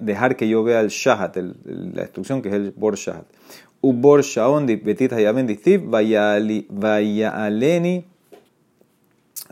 dejar 0.00 0.36
que, 0.36 0.48
yo 0.48 0.62
vea 0.62 0.80
el 0.80 0.88
shahat, 0.88 1.36
la 1.36 2.02
destrucción 2.02 2.40
que 2.40 2.48
es 2.48 2.54
el 2.54 2.72
bor 2.76 2.96
shahat. 2.96 3.26
Ubor 3.80 4.22
Shaon 4.22 4.66
Betit 4.66 5.12
Hayaben 5.12 5.46
Distiv, 5.46 5.82
Vaya 5.84 6.36
Aleni 7.44 8.06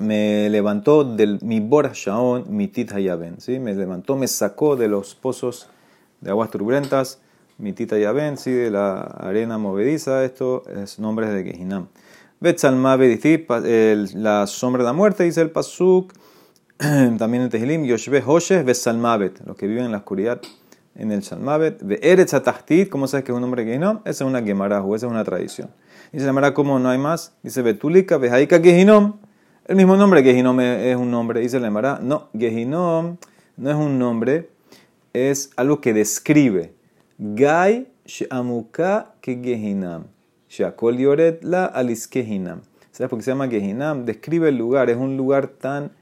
me 0.01 0.49
levantó 0.49 1.05
del 1.05 1.39
mi 1.43 1.61
Bor 1.61 1.93
Shaon, 1.93 2.45
mi 2.49 2.69
Tit 2.69 2.93
Hayaben. 2.93 3.41
¿sí? 3.41 3.59
Me 3.59 3.75
levantó, 3.75 4.17
me 4.17 4.29
sacó 4.29 4.77
de 4.77 4.89
los 4.89 5.15
pozos 5.15 5.69
de 6.21 6.31
aguas 6.31 6.51
turbulentas, 6.51 7.21
mi 7.59 7.73
Tit 7.73 7.93
Hayaben, 7.93 8.39
¿sí? 8.39 8.51
de 8.51 8.71
la 8.71 9.01
arena 9.01 9.59
movediza. 9.59 10.25
Esto 10.25 10.63
es 10.69 10.99
nombre 10.99 11.29
de 11.29 11.45
Gehinam. 11.45 11.89
Betzalma 12.41 12.97
la 12.97 14.47
sombra 14.47 14.83
de 14.83 14.87
la 14.87 14.93
muerte, 14.95 15.25
dice 15.25 15.43
el 15.43 15.51
Pasuk. 15.51 16.15
También 17.19 17.43
en 17.43 17.51
Tehilim, 17.51 17.85
Yoshbe 17.85 18.23
Hoshes, 18.25 18.65
Betzalmavet, 18.65 19.45
los 19.45 19.55
que 19.55 19.67
viven 19.67 19.85
en 19.85 19.93
la 19.93 19.99
oscuridad 19.99 20.41
en 20.95 21.13
el 21.13 21.21
Shalmavet. 21.21 21.83
Ve 21.83 22.01
Eretz 22.03 22.33
Atachtit, 22.33 22.89
¿cómo 22.89 23.07
sabes 23.07 23.25
que 23.25 23.33
es 23.33 23.37
un 23.37 23.43
nombre 23.43 23.63
de 23.63 23.73
Gehinom? 23.73 23.99
Esa 24.07 24.25
es 24.25 24.29
una 24.29 24.43
Gemarahu, 24.43 24.95
esa 24.95 25.05
es 25.05 25.13
una 25.13 25.23
tradición. 25.23 25.69
Dice 26.11 26.25
Gemara, 26.25 26.55
¿cómo 26.55 26.79
no 26.79 26.89
hay 26.89 26.97
más? 26.97 27.35
Dice 27.43 27.61
Betulika, 27.61 28.17
Behaika 28.17 28.61
Gehinom. 28.61 29.19
El 29.67 29.77
mismo 29.77 29.95
nombre, 29.95 30.23
Gehinom 30.23 30.59
es 30.61 30.97
un 30.97 31.11
nombre. 31.11 31.41
Dice 31.41 31.61
la 31.61 31.67
Gemara, 31.67 31.99
no, 32.03 32.31
Gehinom 32.33 33.19
no 33.59 33.71
es 33.71 33.77
un 33.77 33.99
nombre, 33.99 34.49
es 35.13 35.51
algo 35.57 35.83
que 35.83 35.93
describe. 35.93 36.73
Gai 37.19 37.89
Shamuka 38.07 39.17
que 39.21 39.37
Gehinam. 39.37 40.05
Shakol 40.49 40.97
Yoret 40.97 41.45
la 41.45 41.67
Aliskehinam. 41.67 42.63
¿Sabes 42.91 43.11
por 43.11 43.19
qué 43.19 43.25
se 43.27 43.33
llama 43.33 43.49
Gehinam? 43.49 44.07
Describe 44.07 44.49
el 44.49 44.57
lugar, 44.57 44.89
es 44.89 44.97
un 44.97 45.19
lugar 45.19 45.49
tan 45.49 45.93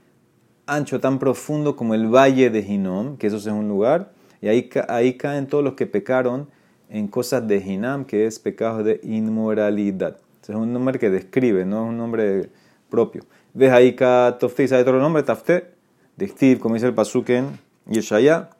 ancho, 0.69 1.01
tan 1.01 1.19
profundo 1.19 1.75
como 1.75 1.95
el 1.95 2.07
valle 2.07 2.51
de 2.51 2.61
Hinom, 2.61 3.17
que 3.17 3.27
eso 3.27 3.39
es 3.39 3.47
un 3.47 3.69
lugar, 3.69 4.13
y 4.41 4.49
ahí, 4.49 5.15
caen 5.17 5.47
todos 5.49 5.65
los 5.65 5.75
que 5.75 5.87
pecaron 5.87 6.49
en 6.89 7.09
cosas 7.09 7.47
de 7.49 7.59
Hinam, 7.59 8.05
que 8.05 8.27
es 8.27 8.39
pecado 8.39 8.85
de 8.85 9.01
inmoralidad. 9.03 10.19
es 10.43 10.55
un 10.55 10.73
nombre 10.73 10.99
que 10.99 11.11
describe, 11.11 11.65
no 11.65 11.85
es 11.85 11.89
un 11.91 11.99
nombre 11.99 12.51
propio. 12.89 13.25
Ves 13.53 13.73
ahí 13.73 13.93
Tofte, 13.93 14.69
¿sabes 14.69 14.83
otro 14.83 15.01
nombre? 15.01 15.23
Tafte, 15.23 15.73
de 16.17 16.59
como 16.59 16.75
dice 16.75 16.87
el 16.87 16.95
Pasuken, 16.95 17.59
Yeshaya, 17.87 18.51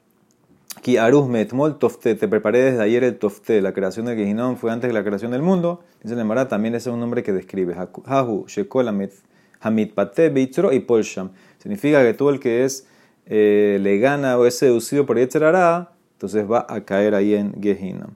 Ki 0.83 0.97
Aruz 0.97 1.29
Metmol 1.29 1.79
Tofte, 1.79 2.15
te 2.15 2.29
preparé 2.29 2.63
desde 2.63 2.83
ayer 2.83 3.05
el 3.05 3.19
Tofte, 3.19 3.61
la 3.61 3.73
creación 3.73 4.07
de 4.07 4.17
Gehinom 4.17 4.57
fue 4.57 4.71
antes 4.71 4.89
de 4.89 4.95
la 4.95 5.05
creación 5.05 5.31
del 5.31 5.43
mundo. 5.43 5.83
Dice 6.03 6.15
el 6.15 6.21
Emara, 6.21 6.49
también 6.49 6.75
ese 6.75 6.89
es 6.89 6.95
un 6.95 7.01
nombre 7.01 7.23
que 7.23 7.33
describe. 7.33 7.75
Hahu, 8.05 8.47
Shekol, 8.47 8.89
Hamid 9.61 9.93
Pate, 9.93 10.29
Beitzro 10.29 10.73
y 10.73 10.81
Polsham. 10.81 11.31
Significa 11.59 12.03
que 12.03 12.15
todo 12.15 12.31
el 12.31 12.41
que 12.41 12.65
es 12.65 12.87
eh, 13.27 13.79
le 13.81 13.99
gana 13.99 14.39
o 14.39 14.47
es 14.47 14.59
seducido 14.59 15.05
por 15.05 15.19
Yetzerara, 15.19 15.93
entonces 16.13 16.51
va 16.51 16.67
a 16.69 16.81
caer 16.85 17.15
ahí 17.15 17.35
en 17.35 17.61
Gehinam. 17.61 18.15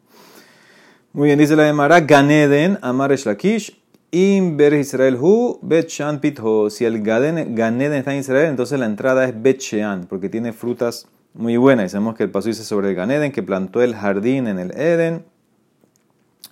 Muy 1.12 1.26
bien, 1.26 1.38
dice 1.38 1.54
la 1.56 1.68
Emara, 1.68 2.00
Ganeden, 2.00 2.78
Amar 2.80 3.14
Lakish, 3.24 3.78
Im 4.10 4.56
Ber 4.56 4.72
Israel 4.74 5.16
Hu, 5.20 5.58
Bet 5.62 5.88
Shan 5.88 6.20
Pitho. 6.20 6.70
Si 6.70 6.84
el 6.84 7.02
Ganeden 7.02 7.92
está 7.92 8.12
en 8.14 8.20
Israel, 8.20 8.46
entonces 8.46 8.78
la 8.78 8.86
entrada 8.86 9.24
es 9.26 9.40
Bet 9.40 9.60
Shean, 9.60 10.06
porque 10.06 10.28
tiene 10.28 10.52
frutas 10.52 11.06
muy 11.34 11.56
buena. 11.56 11.88
Sabemos 11.88 12.14
que 12.14 12.22
el 12.22 12.30
paso 12.30 12.48
dice 12.48 12.64
sobre 12.64 12.90
el 12.90 12.94
Ganeden, 12.94 13.32
que 13.32 13.42
plantó 13.42 13.82
el 13.82 13.94
jardín 13.94 14.46
en 14.46 14.58
el 14.58 14.70
Eden 14.72 15.24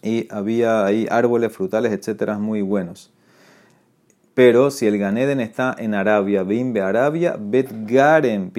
y 0.02 0.26
había 0.30 0.84
ahí 0.84 1.06
árboles 1.10 1.52
frutales, 1.52 1.92
etcétera, 1.92 2.38
muy 2.38 2.62
buenos. 2.62 3.12
Pero 4.34 4.70
si 4.70 4.86
el 4.86 4.96
Ganeden 4.96 5.40
está 5.40 5.74
en 5.78 5.94
Arabia, 5.94 6.44
Bim 6.44 6.74
Arabia, 6.76 7.36
Bet 7.38 7.68
Garen 7.86 8.52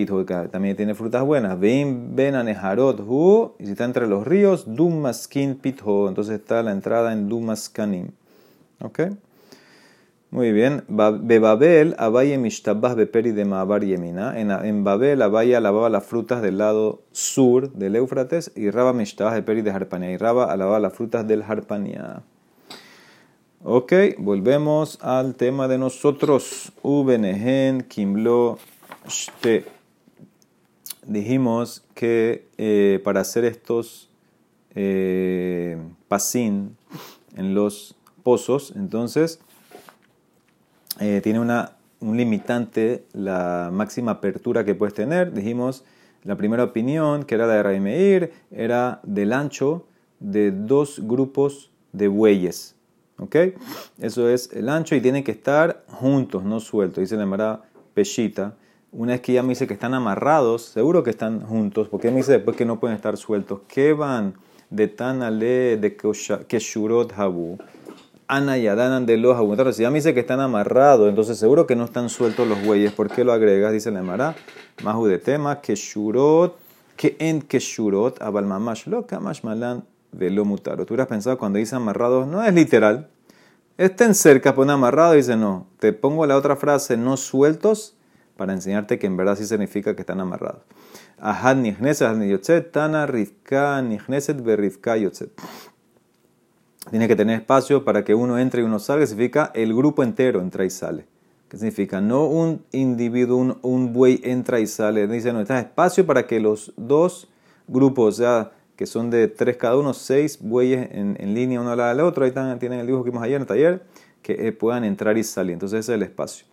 también 0.51 0.75
tiene 0.75 0.93
frutas 0.93 1.23
buenas. 1.23 1.59
Bim 1.59 2.15
ben 2.15 2.35
Aneharot 2.35 2.99
Hu, 2.99 3.53
y 3.57 3.65
si 3.65 3.71
está 3.71 3.85
entre 3.85 4.07
los 4.07 4.27
ríos, 4.27 4.65
Dumaskin 4.67 5.55
Pitho, 5.55 6.09
entonces 6.09 6.39
está 6.39 6.61
la 6.61 6.71
entrada 6.71 7.13
en 7.13 7.29
Dumaskanim. 7.29 8.09
¿Ok? 8.81 8.99
Muy 10.29 10.51
bien. 10.53 10.83
Bebabel, 10.87 11.93
Abaye 11.97 12.37
Mishtabah 12.37 12.93
Beperi 12.93 13.31
de 13.31 13.43
Maabar 13.43 13.83
Yemina. 13.83 14.39
En 14.39 14.83
Babel, 14.83 15.21
Abaye 15.21 15.59
lavaba 15.59 15.89
las 15.89 16.05
frutas 16.05 16.41
del 16.41 16.57
lado 16.57 17.01
sur 17.11 17.71
del 17.73 17.97
Éufrates 17.97 18.51
y 18.55 18.69
Raba 18.69 18.93
Mishtabah 18.93 19.33
Beperi 19.33 19.61
de 19.61 19.71
Harpania. 19.71 20.11
Y 20.11 20.17
Raba 20.17 20.51
alababa 20.51 20.79
las 20.79 20.93
frutas 20.93 21.27
del 21.27 21.43
Harpania. 21.43 22.23
Ok, 23.63 23.93
volvemos 24.17 24.97
al 25.03 25.35
tema 25.35 25.67
de 25.67 25.77
nosotros. 25.77 26.71
Ubenehen 26.81 27.83
Kimlo 27.83 28.57
Shte. 29.07 29.65
Dijimos 31.05 31.83
que 31.93 32.47
eh, 32.57 32.99
para 33.03 33.21
hacer 33.21 33.45
estos 33.45 34.09
eh, 34.73 35.77
pasín 36.07 36.75
en 37.35 37.53
los 37.53 37.95
pozos, 38.23 38.73
entonces 38.75 39.39
eh, 40.99 41.21
tiene 41.23 41.39
una, 41.39 41.73
un 41.99 42.17
limitante 42.17 43.05
la 43.13 43.69
máxima 43.71 44.13
apertura 44.13 44.65
que 44.65 44.73
puedes 44.73 44.95
tener. 44.95 45.33
Dijimos, 45.33 45.83
la 46.23 46.35
primera 46.35 46.63
opinión, 46.63 47.25
que 47.25 47.35
era 47.35 47.45
la 47.45 47.53
de 47.53 47.61
Raimeir, 47.61 48.33
era 48.49 49.01
del 49.03 49.33
ancho 49.33 49.85
de 50.19 50.49
dos 50.49 50.99
grupos 51.03 51.69
de 51.93 52.07
bueyes. 52.07 52.75
¿Ok? 53.21 53.35
Eso 53.99 54.27
es 54.27 54.51
el 54.51 54.67
ancho 54.67 54.95
y 54.95 55.01
tienen 55.01 55.23
que 55.23 55.31
estar 55.31 55.83
juntos, 55.87 56.43
no 56.43 56.59
sueltos. 56.59 57.01
Dice 57.01 57.15
la 57.15 57.25
Mara 57.25 57.61
Peshita. 57.93 58.55
Una 58.91 59.13
vez 59.13 59.21
que 59.21 59.31
ella 59.31 59.43
me 59.43 59.49
dice 59.49 59.67
que 59.67 59.73
están 59.73 59.93
amarrados, 59.93 60.63
seguro 60.63 61.03
que 61.03 61.11
están 61.11 61.41
juntos, 61.41 61.87
porque 61.87 62.09
me 62.09 62.17
dice 62.17 62.33
después 62.33 62.57
que 62.57 62.65
no 62.65 62.79
pueden 62.79 62.95
estar 62.95 63.15
sueltos. 63.15 63.61
¿Qué 63.67 63.93
van 63.93 64.33
de 64.69 64.87
Tanale 64.87 65.77
de 65.77 65.95
Keshurot 66.47 67.13
Habu? 67.15 67.57
Ana 68.27 68.55
de 68.55 69.17
los 69.17 69.37
aguantaron. 69.37 69.73
Si 69.73 69.83
ya 69.83 69.91
me 69.91 69.99
dice 69.99 70.13
que 70.13 70.21
están 70.21 70.39
amarrados, 70.39 71.07
entonces 71.07 71.37
seguro 71.37 71.67
que 71.67 71.75
no 71.75 71.85
están 71.85 72.09
sueltos 72.09 72.47
los 72.47 72.63
bueyes. 72.65 72.91
¿Por 72.91 73.09
qué 73.09 73.23
lo 73.23 73.33
agregas? 73.33 73.71
Dice 73.71 73.91
la 73.91 74.01
Mara. 74.01 74.35
Mahu 74.83 75.05
de 75.05 75.19
tema, 75.19 75.61
que 75.61 75.75
que 76.95 77.15
en 77.19 77.41
que 77.41 77.59
shurot, 77.59 78.21
abalmamash 78.21 78.87
lo 78.87 79.07
kamash 79.07 79.43
malan 79.43 79.83
lo 80.11 80.45
mutaro. 80.45 80.85
Tú 80.85 80.93
hubieras 80.93 81.07
pensado 81.07 81.37
cuando 81.37 81.59
dice 81.59 81.75
amarrados, 81.75 82.27
no 82.27 82.43
es 82.43 82.53
literal. 82.53 83.09
Estén 83.77 84.13
cerca, 84.13 84.53
pone 84.53 84.73
amarrado, 84.73 85.13
dice 85.13 85.35
no. 85.37 85.67
Te 85.79 85.93
pongo 85.93 86.25
la 86.25 86.37
otra 86.37 86.55
frase, 86.55 86.97
no 86.97 87.17
sueltos, 87.17 87.95
para 88.37 88.53
enseñarte 88.53 88.99
que 88.99 89.07
en 89.07 89.17
verdad 89.17 89.35
sí 89.35 89.45
significa 89.45 89.95
que 89.95 90.01
están 90.01 90.19
amarrados. 90.19 90.61
Ahad 91.19 91.57
yotzet, 91.63 92.71
tana 92.71 93.05
rivka 93.05 93.81
nihneset, 93.81 94.43
yotzet 94.43 95.31
tiene 96.89 97.07
que 97.07 97.15
tener 97.15 97.39
espacio 97.39 97.83
para 97.85 98.03
que 98.03 98.15
uno 98.15 98.39
entre 98.39 98.61
y 98.61 98.65
uno 98.65 98.79
salga, 98.79 99.05
significa 99.05 99.51
el 99.53 99.73
grupo 99.73 100.03
entero 100.03 100.41
entra 100.41 100.65
y 100.65 100.69
sale. 100.69 101.05
¿Qué 101.47 101.57
significa? 101.57 102.01
No 102.01 102.25
un 102.25 102.63
individuo, 102.71 103.59
un, 103.61 103.93
buey 103.93 104.21
entra 104.23 104.59
y 104.59 104.67
sale. 104.67 105.07
Dice, 105.07 105.33
no, 105.33 105.41
está 105.41 105.59
espacio 105.59 106.05
para 106.05 106.25
que 106.25 106.39
los 106.39 106.73
dos 106.77 107.27
grupos, 107.67 108.15
o 108.15 108.17
sea, 108.17 108.51
que 108.81 108.87
son 108.87 109.11
de 109.11 109.27
tres 109.27 109.57
cada 109.57 109.77
uno, 109.77 109.93
seis 109.93 110.39
bueyes 110.41 110.89
en, 110.91 111.35
línea 111.35 111.61
uno 111.61 111.69
al 111.69 111.77
lado 111.77 111.89
del 111.89 111.99
otro, 111.99 112.23
ahí 112.23 112.29
están, 112.29 112.57
tienen 112.57 112.79
el 112.79 112.87
dibujo 112.87 113.03
que 113.03 113.11
vimos 113.11 113.21
ayer 113.21 113.35
en 113.35 113.41
el 113.43 113.47
taller, 113.47 113.83
que 114.23 114.47
eh, 114.47 114.51
puedan 114.53 114.83
entrar 114.83 115.19
y 115.19 115.23
salir. 115.23 115.53
Entonces 115.53 115.81
ese 115.81 115.91
es 115.91 115.95
el 115.97 116.01
espacio. 116.01 116.47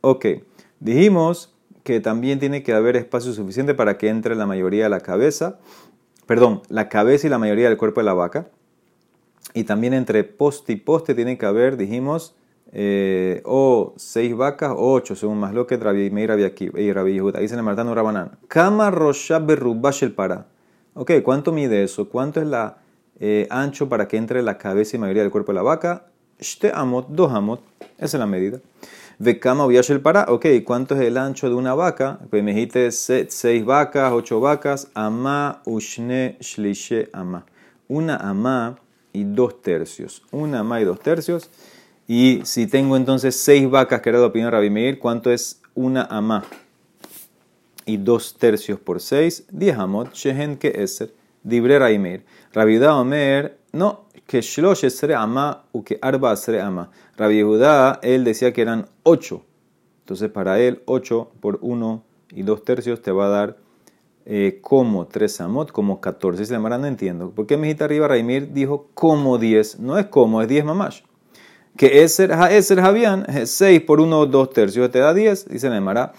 Ok, 0.00 0.24
dijimos 0.80 1.54
que 1.84 2.00
también 2.00 2.38
tiene 2.38 2.62
que 2.62 2.72
haber 2.72 2.96
espacio 2.96 3.34
suficiente 3.34 3.74
para 3.74 3.98
que 3.98 4.08
entre 4.08 4.34
la 4.34 4.46
mayoría 4.46 4.84
de 4.84 4.88
la 4.88 5.00
cabeza, 5.00 5.58
perdón, 6.24 6.62
la 6.70 6.88
cabeza 6.88 7.26
y 7.26 7.30
la 7.30 7.38
mayoría 7.38 7.68
del 7.68 7.76
cuerpo 7.76 8.00
de 8.00 8.06
la 8.06 8.14
vaca. 8.14 8.48
Y 9.52 9.64
también 9.64 9.92
entre 9.92 10.24
poste 10.24 10.72
y 10.72 10.76
poste 10.76 11.14
tiene 11.14 11.36
que 11.36 11.44
haber, 11.44 11.76
dijimos, 11.76 12.34
eh, 12.72 13.42
o 13.44 13.92
seis 13.98 14.34
vacas 14.34 14.72
o 14.74 14.94
ocho, 14.94 15.14
según 15.14 15.38
más 15.38 15.52
lo 15.52 15.66
que 15.66 15.76
Meir 15.76 16.30
y 16.78 16.92
Rabbi 16.94 17.12
Yehuda. 17.12 17.40
Dice 17.40 17.56
el 17.56 17.62
Martano 17.62 17.94
Rabanán. 17.94 18.38
Kama 18.48 18.90
Roshab 18.90 19.50
el 19.50 20.14
para. 20.14 20.46
Ok, 21.00 21.12
¿cuánto 21.22 21.52
mide 21.52 21.84
eso? 21.84 22.08
¿Cuánto 22.08 22.40
es 22.40 22.48
la 22.48 22.78
eh, 23.20 23.46
ancho 23.50 23.88
para 23.88 24.08
que 24.08 24.16
entre 24.16 24.42
la 24.42 24.58
cabeza 24.58 24.96
y 24.96 24.98
mayoría 24.98 25.22
del 25.22 25.30
cuerpo 25.30 25.52
de 25.52 25.56
la 25.56 25.62
vaca? 25.62 26.06
Shte 26.40 26.72
amot, 26.74 27.06
dos 27.10 27.32
amot. 27.32 27.62
Esa 27.98 28.16
es 28.16 28.18
la 28.18 28.26
medida. 28.26 28.58
Vekama 29.20 29.68
el 29.72 30.00
para. 30.00 30.24
Ok, 30.28 30.46
¿cuánto 30.64 30.96
es 30.96 31.02
el 31.02 31.16
ancho 31.16 31.48
de 31.48 31.54
una 31.54 31.72
vaca? 31.72 32.18
Pues 32.30 32.42
me 32.42 32.52
dijiste 32.52 32.90
seis 32.90 33.64
vacas, 33.64 34.12
ocho 34.12 34.40
vacas. 34.40 34.90
Ama 34.94 35.62
ushne 35.66 36.36
shlishe 36.40 37.10
ama. 37.12 37.46
Una 37.86 38.16
ama 38.16 38.80
y 39.12 39.22
dos 39.22 39.62
tercios. 39.62 40.24
Una 40.32 40.64
más 40.64 40.82
y 40.82 40.84
dos 40.84 40.98
tercios. 40.98 41.48
Y 42.08 42.40
si 42.42 42.66
tengo 42.66 42.96
entonces 42.96 43.36
seis 43.36 43.70
vacas, 43.70 44.00
que 44.00 44.08
era 44.08 44.18
la 44.18 44.26
opinión 44.26 44.50
de 44.50 44.56
Rabbi 44.56 44.70
Meir, 44.70 44.98
¿cuánto 44.98 45.30
es 45.30 45.62
una 45.76 46.08
ama? 46.10 46.42
Y 47.88 47.96
dos 47.96 48.36
tercios 48.36 48.78
por 48.78 49.00
seis, 49.00 49.46
diez 49.50 49.78
amot, 49.78 50.12
shehen 50.12 50.58
que 50.58 50.68
eser, 50.68 51.14
dibre 51.42 51.78
Rabbi 51.78 51.98
Meir. 51.98 52.22
Rabbi 52.52 52.76
Omer, 52.84 53.56
no, 53.72 54.04
que 54.26 54.42
shlosh 54.42 54.84
esre 54.84 55.14
ama 55.14 55.64
u 55.72 55.82
que 55.82 55.98
arba 56.02 56.34
esre 56.34 56.60
ama. 56.60 56.90
Rabbi 57.16 57.36
Yehuda, 57.36 57.98
él 58.02 58.24
decía 58.24 58.52
que 58.52 58.60
eran 58.60 58.90
ocho. 59.04 59.42
Entonces 60.00 60.30
para 60.30 60.60
él, 60.60 60.82
ocho 60.84 61.30
por 61.40 61.60
uno 61.62 62.02
y 62.30 62.42
dos 62.42 62.62
tercios 62.62 63.00
te 63.00 63.10
va 63.10 63.24
a 63.24 63.28
dar 63.30 63.56
eh, 64.26 64.58
como 64.60 65.06
3 65.06 65.40
amot, 65.40 65.72
como 65.72 66.02
14. 66.02 66.44
Se 66.44 66.52
llamará, 66.52 66.76
no 66.76 66.86
entiendo. 66.86 67.30
¿Por 67.30 67.46
qué 67.46 67.56
Mijita 67.56 67.86
arriba 67.86 68.06
Raimir 68.06 68.52
dijo 68.52 68.88
como 68.92 69.38
10? 69.38 69.80
No 69.80 69.96
es 69.96 70.04
como, 70.08 70.42
es 70.42 70.48
10 70.48 70.66
mamash. 70.66 71.00
que 71.78 72.02
Eser, 72.02 72.34
ha 72.34 72.52
Eser, 72.54 72.82
Javián, 72.82 73.24
6 73.46 73.80
por 73.80 74.02
1, 74.02 74.26
2 74.26 74.50
tercios, 74.50 74.90
te 74.90 74.98
da 74.98 75.14
10, 75.14 75.48
dice 75.48 75.70
Nemara. 75.70 76.12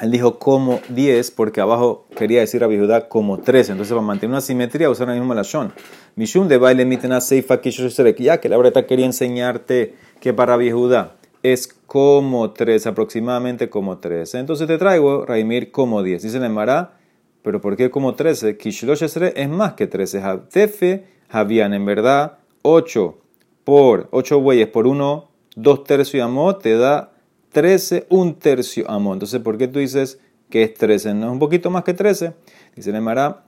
Él 0.00 0.10
dijo 0.12 0.38
como 0.38 0.80
10 0.90 1.32
porque 1.32 1.60
abajo 1.60 2.06
quería 2.16 2.40
decir 2.40 2.62
a 2.62 2.66
Judá 2.66 3.08
como 3.08 3.38
13. 3.38 3.72
Entonces, 3.72 3.92
para 3.92 4.06
mantener 4.06 4.30
una 4.30 4.40
simetría, 4.40 4.90
usar 4.90 5.10
el 5.10 5.18
mismo 5.18 5.34
lashon. 5.34 5.72
Mishum 6.14 6.48
de 6.48 6.58
baile 6.58 6.84
mitena 6.84 7.20
seifa 7.20 7.60
ya 7.60 8.40
que 8.40 8.48
la 8.48 8.56
verdad 8.56 8.86
quería 8.86 9.06
enseñarte 9.06 9.94
que 10.20 10.32
para 10.32 10.56
Judá 10.56 11.16
es 11.42 11.68
como 11.86 12.50
13, 12.50 12.90
aproximadamente 12.90 13.68
como 13.70 13.98
13. 13.98 14.38
Entonces 14.38 14.66
te 14.66 14.78
traigo, 14.78 15.24
Raimir, 15.26 15.70
como 15.70 16.02
10. 16.02 16.22
Dice 16.22 16.38
Nemara, 16.40 16.98
pero 17.42 17.60
¿por 17.60 17.76
qué 17.76 17.90
como 17.90 18.14
13? 18.14 18.56
Kishlosh 18.56 19.02
es 19.02 19.48
más 19.48 19.72
que 19.74 19.86
13. 19.86 20.22
Tefe, 20.50 21.06
Javian, 21.28 21.74
en 21.74 21.84
verdad, 21.84 22.38
8 22.62 23.16
por 23.64 24.08
8 24.10 24.40
bueyes 24.40 24.68
por 24.68 24.86
1, 24.86 25.28
2 25.56 25.84
tercios 25.84 26.14
y 26.14 26.20
amor 26.20 26.58
te 26.58 26.76
da 26.76 27.12
13, 27.52 28.06
un 28.10 28.34
tercio 28.38 28.90
amor. 28.90 29.14
Entonces, 29.14 29.40
¿por 29.40 29.58
qué 29.58 29.68
tú 29.68 29.78
dices 29.78 30.18
que 30.50 30.62
es 30.62 30.74
13? 30.74 31.14
No 31.14 31.26
es 31.26 31.32
un 31.32 31.38
poquito 31.38 31.70
más 31.70 31.84
que 31.84 31.94
13. 31.94 32.32
Dice 32.76 32.92
Nemara, 32.92 33.44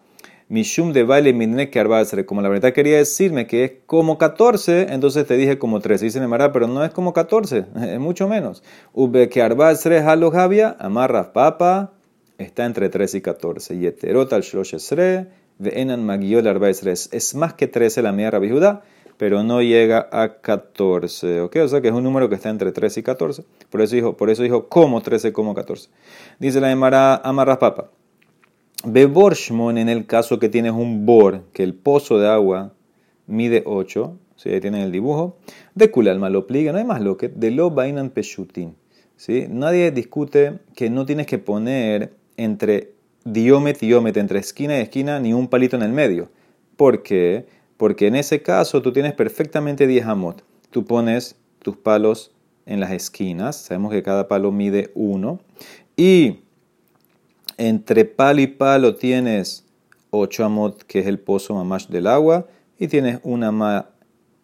Mishum 0.50 0.92
de 0.92 1.04
baile 1.04 1.32
midne 1.32 1.70
que 1.70 2.26
Como 2.26 2.42
la 2.42 2.48
verdad 2.48 2.72
quería 2.72 2.96
decirme 2.96 3.46
que 3.46 3.62
es 3.62 3.72
como 3.86 4.18
14, 4.18 4.92
entonces 4.92 5.24
te 5.24 5.36
dije 5.36 5.58
como 5.58 5.78
13. 5.78 6.06
Dice 6.06 6.18
Nemara, 6.18 6.50
pero 6.50 6.66
no 6.66 6.84
es 6.84 6.90
como 6.90 7.12
14, 7.12 7.66
es 7.82 8.00
mucho 8.00 8.26
menos. 8.26 8.64
Ube 8.92 9.28
que 9.28 9.42
arbazre 9.42 10.00
halo 10.00 10.32
javia, 10.32 10.76
amarra 10.80 11.32
papa, 11.32 11.92
está 12.38 12.64
entre 12.66 12.88
13 12.88 13.18
y 13.18 13.20
14. 13.20 13.74
Y 13.76 13.86
eterot 13.86 14.32
al 14.32 14.42
sre, 14.42 15.28
de 15.58 15.80
enan 15.80 16.04
magiol 16.04 16.44
Es 16.84 17.34
más 17.36 17.54
que 17.54 17.68
13 17.68 18.02
la 18.02 18.10
mía 18.10 18.32
Rabbi 18.32 18.50
pero 19.20 19.42
no 19.42 19.60
llega 19.60 20.08
a 20.12 20.40
14. 20.40 21.42
¿ok? 21.42 21.56
O 21.56 21.68
sea 21.68 21.82
que 21.82 21.88
es 21.88 21.92
un 21.92 22.02
número 22.02 22.30
que 22.30 22.36
está 22.36 22.48
entre 22.48 22.72
13 22.72 23.00
y 23.00 23.02
14. 23.02 23.44
Por 23.68 23.82
eso 23.82 23.94
dijo, 23.94 24.16
por 24.16 24.30
eso 24.30 24.42
dijo 24.42 24.66
como 24.70 25.02
13, 25.02 25.34
como 25.34 25.54
14. 25.54 25.90
Dice 26.38 26.58
la 26.58 26.72
Emara 26.72 27.16
Amarras 27.16 27.58
Papa. 27.58 27.90
Beborshmon, 28.82 29.76
en 29.76 29.90
el 29.90 30.06
caso 30.06 30.38
que 30.38 30.48
tienes 30.48 30.72
un 30.72 31.04
bor, 31.04 31.42
que 31.52 31.62
el 31.62 31.74
pozo 31.74 32.18
de 32.18 32.28
agua 32.28 32.72
mide 33.26 33.62
8, 33.66 34.16
si 34.36 34.48
ahí 34.48 34.60
tienen 34.62 34.80
el 34.80 34.90
dibujo, 34.90 35.36
de 35.74 35.92
alma 36.10 36.30
lo 36.30 36.46
pliega, 36.46 36.72
no 36.72 36.78
hay 36.78 36.86
más 36.86 37.02
lo 37.02 37.18
que, 37.18 37.28
de 37.28 37.50
lo 37.50 37.70
bainan 37.70 38.08
peshutin. 38.08 38.74
¿sí? 39.16 39.44
Nadie 39.50 39.90
discute 39.90 40.60
que 40.74 40.88
no 40.88 41.04
tienes 41.04 41.26
que 41.26 41.36
poner 41.36 42.14
entre 42.38 42.94
diomet 43.26 43.82
y 43.82 43.88
diomet, 43.88 44.16
entre 44.16 44.38
esquina 44.38 44.78
y 44.78 44.80
esquina, 44.80 45.20
ni 45.20 45.34
un 45.34 45.48
palito 45.48 45.76
en 45.76 45.82
el 45.82 45.92
medio. 45.92 46.30
¿Por 46.78 47.02
qué? 47.02 47.59
Porque 47.80 48.08
en 48.08 48.14
ese 48.14 48.42
caso 48.42 48.82
tú 48.82 48.92
tienes 48.92 49.14
perfectamente 49.14 49.86
10 49.86 50.04
amot. 50.04 50.44
Tú 50.68 50.84
pones 50.84 51.36
tus 51.62 51.78
palos 51.78 52.30
en 52.66 52.78
las 52.78 52.90
esquinas. 52.90 53.56
Sabemos 53.56 53.90
que 53.90 54.02
cada 54.02 54.28
palo 54.28 54.52
mide 54.52 54.90
1. 54.94 55.40
Y 55.96 56.40
entre 57.56 58.04
palo 58.04 58.42
y 58.42 58.48
palo 58.48 58.96
tienes 58.96 59.64
8 60.10 60.44
amot, 60.44 60.82
que 60.82 60.98
es 60.98 61.06
el 61.06 61.18
pozo 61.20 61.54
mamash 61.54 61.86
del 61.86 62.06
agua. 62.06 62.48
Y 62.78 62.88
tienes 62.88 63.18
una 63.22 63.50
más 63.50 63.86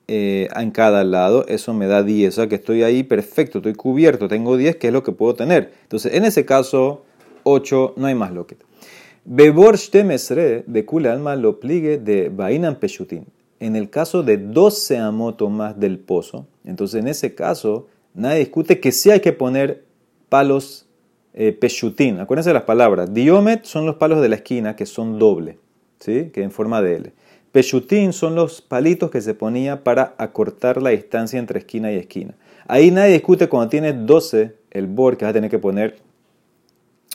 eh, 0.09 0.49
en 0.57 0.71
cada 0.71 1.05
lado. 1.05 1.45
Eso 1.47 1.75
me 1.75 1.87
da 1.87 2.03
10. 2.03 2.33
O 2.33 2.35
sea 2.37 2.49
que 2.49 2.55
estoy 2.55 2.85
ahí 2.85 3.03
perfecto, 3.03 3.59
estoy 3.59 3.75
cubierto. 3.75 4.29
Tengo 4.29 4.57
10, 4.57 4.77
que 4.77 4.87
es 4.87 4.95
lo 4.95 5.03
que 5.03 5.13
puedo 5.13 5.35
tener. 5.35 5.75
Entonces, 5.83 6.15
en 6.15 6.25
ese 6.25 6.47
caso, 6.47 7.05
8, 7.43 7.97
no 7.99 8.07
hay 8.07 8.15
más 8.15 8.33
lo 8.33 8.47
que. 8.47 8.57
Bebor 9.29 9.77
mesre 10.05 10.63
de 10.69 10.85
kula 10.85 11.13
alma 11.13 11.35
lo 11.35 11.59
pligue 11.59 11.99
de 11.99 12.29
Bainan 12.29 12.77
Peshutin. 12.77 13.27
En 13.59 13.75
el 13.75 13.91
caso 13.91 14.23
de 14.23 14.39
12 14.39 14.99
amotos 14.99 15.51
más 15.51 15.81
del 15.81 15.99
pozo, 15.99 16.47
entonces 16.65 17.01
en 17.01 17.09
ese 17.09 17.35
caso 17.35 17.89
nadie 18.15 18.39
discute 18.39 18.79
que 18.79 18.93
sí 18.93 19.11
hay 19.11 19.19
que 19.19 19.33
poner 19.33 19.83
palos 20.29 20.87
eh, 21.35 21.51
Peshutin. 21.51 22.21
Acuérdense 22.21 22.51
de 22.51 22.55
las 22.55 22.63
palabras. 22.63 23.13
Diomet 23.13 23.65
son 23.65 23.85
los 23.85 23.97
palos 23.97 24.23
de 24.23 24.29
la 24.29 24.37
esquina 24.37 24.77
que 24.77 24.87
son 24.87 25.19
doble, 25.19 25.59
¿sí? 25.99 26.31
que 26.33 26.45
en 26.45 26.53
forma 26.53 26.81
de 26.81 26.95
L. 26.95 27.13
Peshutin 27.51 28.13
son 28.13 28.37
los 28.37 28.63
palitos 28.63 29.11
que 29.11 29.21
se 29.21 29.35
ponía 29.35 29.83
para 29.83 30.15
acortar 30.19 30.81
la 30.81 30.91
distancia 30.91 31.41
entre 31.41 31.59
esquina 31.59 31.91
y 31.91 31.97
esquina. 31.97 32.37
Ahí 32.69 32.93
nadie 32.93 33.15
discute 33.15 33.49
cuando 33.49 33.71
tienes 33.71 34.07
12 34.07 34.55
el 34.71 34.87
bor 34.87 35.17
que 35.17 35.25
vas 35.25 35.31
a 35.31 35.35
tener 35.35 35.51
que 35.51 35.59
poner 35.59 35.97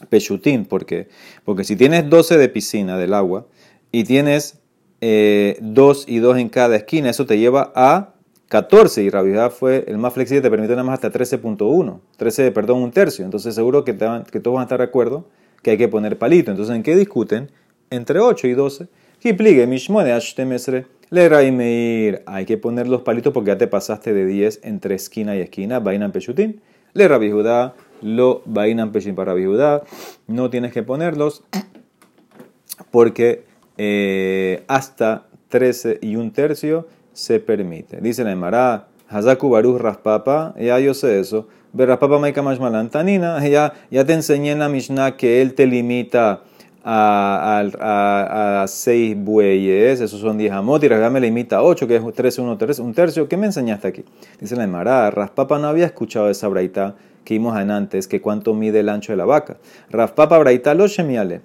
Peshutín, 0.09 0.65
porque 0.65 1.07
porque 1.45 1.63
si 1.63 1.75
tienes 1.75 2.09
12 2.09 2.37
de 2.37 2.49
piscina 2.49 2.97
del 2.97 3.13
agua 3.13 3.45
y 3.91 4.03
tienes 4.03 4.59
eh, 5.01 5.57
2 5.61 6.05
y 6.07 6.19
2 6.19 6.37
en 6.37 6.49
cada 6.49 6.75
esquina, 6.75 7.09
eso 7.09 7.25
te 7.25 7.37
lleva 7.37 7.71
a 7.75 8.13
14 8.49 9.03
y 9.03 9.09
Rabidad 9.09 9.51
fue 9.51 9.85
el 9.87 9.97
más 9.97 10.13
flexible, 10.13 10.41
te 10.41 10.49
permite 10.49 10.73
nada 10.73 10.83
más 10.83 11.01
hasta 11.01 11.11
13.1, 11.17 11.99
13, 12.17 12.51
perdón, 12.51 12.81
un 12.81 12.91
tercio. 12.91 13.23
Entonces 13.23 13.55
seguro 13.55 13.85
que, 13.85 13.93
que 13.93 14.39
todos 14.39 14.55
van 14.55 14.61
a 14.61 14.63
estar 14.63 14.79
de 14.79 14.85
acuerdo 14.85 15.25
que 15.61 15.71
hay 15.71 15.77
que 15.77 15.87
poner 15.87 16.17
palito. 16.17 16.51
Entonces, 16.51 16.75
¿en 16.75 16.83
qué 16.83 16.95
discuten? 16.95 17.51
Entre 17.89 18.19
8 18.19 18.47
y 18.47 18.53
12. 18.53 18.87
Le 21.09 22.23
hay 22.25 22.45
que 22.45 22.57
poner 22.57 22.87
los 22.87 23.01
palitos 23.01 23.33
porque 23.33 23.49
ya 23.49 23.57
te 23.57 23.67
pasaste 23.67 24.13
de 24.13 24.25
10 24.25 24.61
entre 24.63 24.95
esquina 24.95 25.35
y 25.35 25.41
esquina. 25.41 25.79
Vainan 25.79 26.11
Peshutín. 26.11 26.61
Le 26.93 27.07
Rabbi 27.07 27.31
lo 28.01 28.41
Bainan 28.45 28.91
Peshin 28.91 29.15
para 29.15 29.33
Judá. 29.33 29.83
No 30.27 30.49
tienes 30.49 30.73
que 30.73 30.83
ponerlos 30.83 31.43
porque 32.91 33.45
eh, 33.77 34.63
hasta 34.67 35.27
13 35.49 35.99
y 36.01 36.15
un 36.15 36.31
tercio 36.31 36.87
se 37.13 37.39
permite. 37.39 38.01
Dice 38.01 38.23
la 38.23 38.31
Emara, 38.31 38.87
Hazaku 39.09 39.49
Baruch 39.49 39.79
Raspapa, 39.79 40.53
ya 40.59 40.79
yo 40.79 40.93
sé 40.93 41.19
eso. 41.19 41.47
Maika 41.73 42.41
Malantanina, 42.41 43.45
ya, 43.47 43.73
ya 43.89 44.05
te 44.05 44.13
enseñé 44.13 44.51
en 44.51 44.59
la 44.59 44.69
Mishnah 44.69 45.15
que 45.15 45.41
él 45.41 45.53
te 45.53 45.67
limita 45.67 46.43
a, 46.83 47.63
a, 48.63 48.67
seis 48.67 49.15
bueyes, 49.15 50.01
esos 50.01 50.19
son 50.19 50.37
10 50.37 50.51
amot, 50.51 50.83
y 50.83 50.89
me 50.89 51.19
limita 51.19 51.57
a 51.57 51.63
8, 51.63 51.87
que 51.87 51.95
es 51.97 52.13
13, 52.13 52.41
1, 52.41 52.57
3, 52.57 52.79
un 52.79 52.93
tercio. 52.93 53.27
¿Qué 53.27 53.37
me 53.37 53.45
enseñaste 53.45 53.87
aquí? 53.87 54.03
Dice 54.39 54.55
la 54.55 54.63
Emara, 54.63 55.11
Raspapa 55.11 55.59
no 55.59 55.67
había 55.67 55.85
escuchado 55.85 56.29
esa 56.29 56.47
braita 56.47 56.95
que 57.23 57.35
vimos 57.35 57.55
antes, 57.55 58.07
que 58.07 58.21
cuánto 58.21 58.53
mide 58.53 58.79
el 58.79 58.89
ancho 58.89 59.13
de 59.13 59.17
la 59.17 59.25
vaca. 59.25 59.57
Rafpapa 59.89 60.37
Braita 60.39 60.73
lo 60.73 60.87
shemiale. 60.87 61.41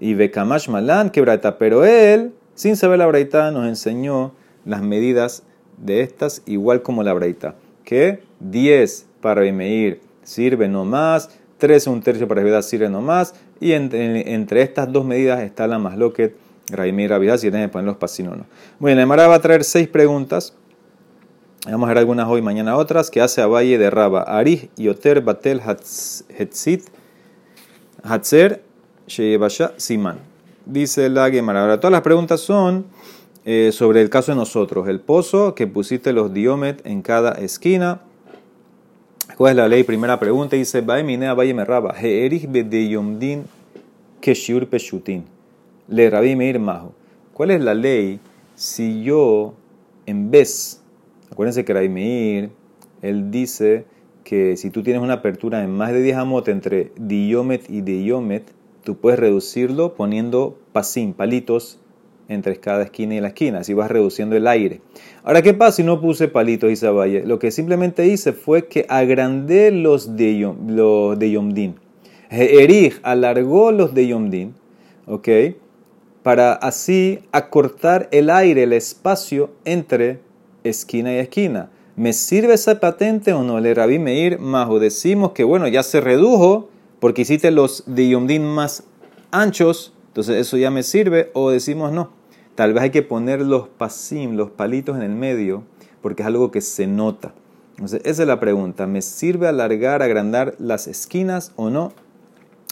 Y 0.00 0.14
Bekamash 0.14 0.68
Malan 0.68 1.10
que 1.10 1.20
Braita. 1.20 1.58
Pero 1.58 1.84
él, 1.84 2.32
sin 2.54 2.76
saber 2.76 2.98
la 2.98 3.06
Braita, 3.06 3.50
nos 3.50 3.66
enseñó 3.66 4.32
las 4.64 4.82
medidas 4.82 5.44
de 5.78 6.00
estas, 6.00 6.42
igual 6.46 6.82
como 6.82 7.02
la 7.02 7.12
Braita. 7.12 7.54
Que 7.84 8.22
10 8.40 9.06
para 9.20 9.40
medir 9.52 10.00
sirve 10.22 10.68
no 10.68 10.84
más, 10.84 11.30
13 11.58 11.90
un 11.90 12.02
tercio 12.02 12.28
para 12.28 12.42
Judá 12.42 12.62
sirve 12.62 12.88
no 12.88 13.00
más, 13.00 13.34
y 13.60 13.72
entre, 13.72 14.62
estas 14.62 14.92
dos 14.92 15.04
medidas 15.04 15.42
está 15.42 15.66
la 15.66 15.78
más 15.78 15.96
loquet, 15.96 16.36
Raimir 16.70 17.10
Rabidas, 17.10 17.40
si 17.40 17.50
tienen 17.50 17.68
que 17.68 17.72
poner 17.72 17.86
los 17.86 17.96
pasinos 17.96 18.38
no. 18.38 18.46
Bueno, 18.78 19.00
Emara 19.02 19.28
va 19.28 19.36
a 19.36 19.40
traer 19.40 19.64
seis 19.64 19.86
preguntas 19.88 20.56
Vamos 21.66 21.86
a 21.86 21.88
ver 21.88 21.98
algunas 21.98 22.28
hoy, 22.28 22.42
mañana 22.42 22.76
otras. 22.76 23.10
Que 23.10 23.22
hace 23.22 23.40
a 23.40 23.46
Valle 23.46 23.78
de 23.78 23.88
Raba. 23.88 24.20
Arij, 24.20 24.68
Yoter, 24.76 25.22
Batel, 25.22 25.62
Hetzit, 26.28 26.82
Hatzer, 28.02 28.62
Sheyebasha, 29.06 29.72
Siman. 29.78 30.18
Dice 30.66 31.08
la 31.08 31.30
Gemara. 31.30 31.62
Ahora, 31.62 31.80
todas 31.80 31.92
las 31.92 32.02
preguntas 32.02 32.40
son 32.40 32.84
eh, 33.46 33.70
sobre 33.72 34.02
el 34.02 34.10
caso 34.10 34.32
de 34.32 34.36
nosotros. 34.36 34.88
El 34.88 35.00
pozo 35.00 35.54
que 35.54 35.66
pusiste 35.66 36.12
los 36.12 36.34
diomet 36.34 36.86
en 36.86 37.00
cada 37.00 37.32
esquina. 37.32 38.02
¿Cuál 39.38 39.52
es 39.52 39.56
la 39.56 39.68
ley? 39.68 39.84
Primera 39.84 40.20
pregunta 40.20 40.56
dice: 40.56 40.82
Valle 40.82 41.54
Merraba. 41.54 41.94
Heerich 41.98 42.46
bedeyomdin 42.46 43.46
peshutin. 44.70 45.24
Le 45.88 46.36
meir 46.36 46.58
majo. 46.58 46.92
¿Cuál 47.32 47.52
es 47.52 47.62
la 47.62 47.72
ley 47.72 48.20
si 48.54 49.02
yo, 49.02 49.54
en 50.04 50.30
vez 50.30 50.83
Acuérdense 51.34 51.64
que 51.64 51.74
Raimeir, 51.74 52.50
él 53.02 53.32
dice 53.32 53.86
que 54.22 54.56
si 54.56 54.70
tú 54.70 54.84
tienes 54.84 55.02
una 55.02 55.14
apertura 55.14 55.64
en 55.64 55.70
más 55.72 55.92
de 55.92 56.00
10 56.00 56.18
amot 56.18 56.46
entre 56.46 56.92
diomet 56.96 57.68
y 57.68 57.80
diomet, 57.80 58.44
tú 58.84 58.98
puedes 58.98 59.18
reducirlo 59.18 59.94
poniendo 59.94 60.56
pasim, 60.72 61.12
palitos 61.12 61.80
entre 62.28 62.60
cada 62.60 62.84
esquina 62.84 63.16
y 63.16 63.20
la 63.20 63.26
esquina, 63.26 63.58
así 63.58 63.74
vas 63.74 63.90
reduciendo 63.90 64.36
el 64.36 64.46
aire. 64.46 64.80
Ahora, 65.24 65.42
¿qué 65.42 65.54
pasa 65.54 65.78
si 65.78 65.82
no 65.82 66.00
puse 66.00 66.28
palitos 66.28 66.70
y 66.70 66.76
sabaye? 66.76 67.24
Lo 67.26 67.40
que 67.40 67.50
simplemente 67.50 68.06
hice 68.06 68.32
fue 68.32 68.68
que 68.68 68.86
agrandé 68.88 69.72
los 69.72 70.16
de, 70.16 70.54
los 70.68 71.18
de 71.18 71.32
Yomdin. 71.32 71.74
Alargó 73.02 73.72
los 73.72 73.92
de 73.92 74.06
Yomdin. 74.06 74.54
Para 76.22 76.52
así 76.52 77.18
acortar 77.32 78.08
el 78.12 78.30
aire, 78.30 78.62
el 78.62 78.72
espacio 78.72 79.50
entre 79.64 80.20
esquina 80.64 81.12
y 81.12 81.18
esquina. 81.18 81.70
¿Me 81.96 82.12
sirve 82.12 82.54
esa 82.54 82.80
patente 82.80 83.32
o 83.32 83.44
no? 83.44 83.60
Le 83.60 83.72
Rabí 83.72 83.98
Meir 83.98 84.40
Majo. 84.40 84.80
Decimos 84.80 85.30
que 85.32 85.44
bueno, 85.44 85.68
ya 85.68 85.82
se 85.84 86.00
redujo 86.00 86.68
porque 86.98 87.22
hiciste 87.22 87.50
los 87.50 87.84
de 87.86 88.40
más 88.40 88.84
anchos, 89.30 89.92
entonces 90.08 90.36
eso 90.36 90.56
ya 90.56 90.70
me 90.70 90.82
sirve, 90.82 91.30
o 91.34 91.50
decimos 91.50 91.92
no. 91.92 92.10
Tal 92.54 92.72
vez 92.72 92.84
hay 92.84 92.90
que 92.90 93.02
poner 93.02 93.42
los 93.42 93.68
pasim, 93.68 94.36
los 94.36 94.50
palitos 94.50 94.96
en 94.96 95.02
el 95.02 95.10
medio, 95.10 95.64
porque 96.00 96.22
es 96.22 96.26
algo 96.26 96.50
que 96.50 96.60
se 96.60 96.86
nota. 96.86 97.34
Entonces, 97.72 98.00
esa 98.04 98.22
es 98.22 98.28
la 98.28 98.38
pregunta. 98.38 98.86
¿Me 98.86 99.02
sirve 99.02 99.48
alargar, 99.48 100.02
agrandar 100.02 100.54
las 100.58 100.86
esquinas 100.86 101.52
o 101.56 101.70
no? 101.70 101.92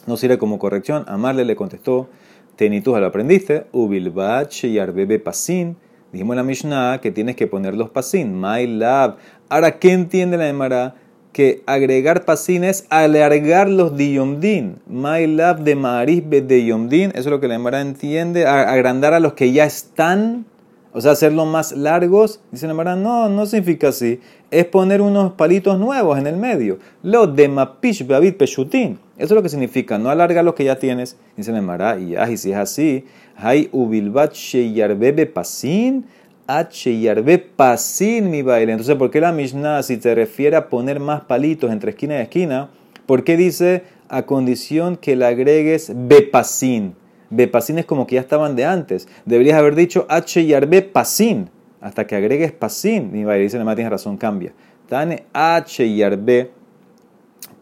No 0.07 0.17
sirve 0.17 0.39
como 0.39 0.61
corrección. 0.61 1.05
Amarle 1.09 1.45
le 1.45 1.57
contestó, 1.57 2.09
Tenitus 2.57 2.99
lo 3.01 3.07
aprendiste, 3.07 3.67
Ubilbat 3.73 4.53
bebe 4.95 5.19
Pasin. 5.19 5.77
Dijimos 6.13 6.35
en 6.35 6.37
la 6.37 6.43
Mishnah 6.43 7.01
que 7.01 7.11
tienes 7.11 7.37
que 7.37 7.47
poner 7.47 7.75
los 7.75 7.89
pasin, 7.89 8.39
my 8.39 8.67
love. 8.67 9.15
Ahora, 9.49 9.79
¿qué 9.79 9.93
entiende 9.93 10.37
la 10.37 10.47
Emara? 10.47 10.95
Que 11.33 11.63
agregar 11.65 12.27
pasin 12.27 12.65
es 12.65 12.87
alargar 12.91 13.71
los 13.71 13.97
diyomdin. 13.97 14.77
My 14.87 15.27
love 15.27 15.61
de 15.61 15.75
maris 15.75 16.23
de 16.29 16.65
yomdin. 16.67 17.13
Eso 17.13 17.21
es 17.21 17.27
lo 17.27 17.41
que 17.41 17.49
la 17.49 17.55
Emara 17.55 17.81
entiende. 17.81 18.47
Agrandar 18.47 19.15
a 19.15 19.21
los 19.21 19.33
que 19.33 19.53
ya 19.53 19.65
están 19.65 20.45
o 20.95 21.01
sea, 21.01 21.13
hacerlo 21.13 21.47
más 21.47 21.73
largos, 21.73 22.41
dice 22.51 22.67
la 22.67 22.75
Mara, 22.75 22.97
no, 22.97 23.29
no 23.29 23.47
significa 23.47 23.89
así. 23.89 24.21
Es 24.51 24.67
poner 24.67 25.01
unos 25.01 25.33
palitos 25.33 25.79
nuevos 25.79 26.19
en 26.19 26.27
el 26.27 26.37
medio. 26.37 26.79
Lo 27.03 27.27
de 27.27 27.49
mapish 27.49 28.07
beavit 28.07 28.37
peshutin. 28.37 28.99
Eso 29.17 29.27
es 29.27 29.31
lo 29.33 29.43
que 29.43 29.49
significa, 29.49 29.99
no 29.99 30.11
alarga 30.11 30.43
lo 30.43 30.55
que 30.55 30.65
ya 30.65 30.77
tienes. 30.77 31.17
Dice 31.37 31.53
la 31.53 31.99
y, 31.99 32.15
ah, 32.17 32.27
si 32.37 32.51
es 32.51 32.57
así, 32.57 33.07
hay 33.37 33.71
ubilbat 33.73 34.35
sheyarbebe 34.35 35.27
pasin, 35.27 36.05
yarbe 36.85 37.39
pasin 37.39 38.31
mi 38.31 38.43
baile. 38.43 38.73
Entonces, 38.73 38.97
¿por 38.97 39.11
qué 39.11 39.21
la 39.21 39.33
Mishnah, 39.33 39.83
si 39.83 39.97
te 39.97 40.15
refiere 40.15 40.57
a 40.57 40.69
poner 40.69 41.01
más 41.01 41.23
palitos 41.23 41.71
entre 41.71 41.91
esquina 41.91 42.19
y 42.19 42.23
esquina, 42.23 42.69
¿por 43.07 43.25
qué 43.25 43.37
dice 43.37 43.85
a 44.09 44.23
condición 44.23 44.97
que 44.97 45.17
le 45.17 45.25
agregues 45.25 45.93
bepasin? 45.95 46.95
Bepasin 47.33 47.79
es 47.79 47.87
como 47.87 48.07
que 48.07 48.17
ya 48.17 48.21
estaban 48.21 48.55
de 48.55 48.65
antes. 48.67 49.09
Deberías 49.25 49.59
haber 49.59 49.75
dicho 49.75 50.07
H 50.09 50.41
y 50.41 50.53
Arbe 50.53 50.83
pasin. 50.83 51.49
Hasta 51.81 52.07
que 52.07 52.15
agregues 52.15 52.53
pasin. 52.53 53.11
Y 53.17 53.25
dice, 53.41 53.59
no 53.59 53.75
tienes 53.75 53.91
razón, 53.91 54.17
cambia. 54.19 54.53
Tane 54.89 55.25
H 55.33 55.85
y 55.85 56.03
Arbe 56.03 56.51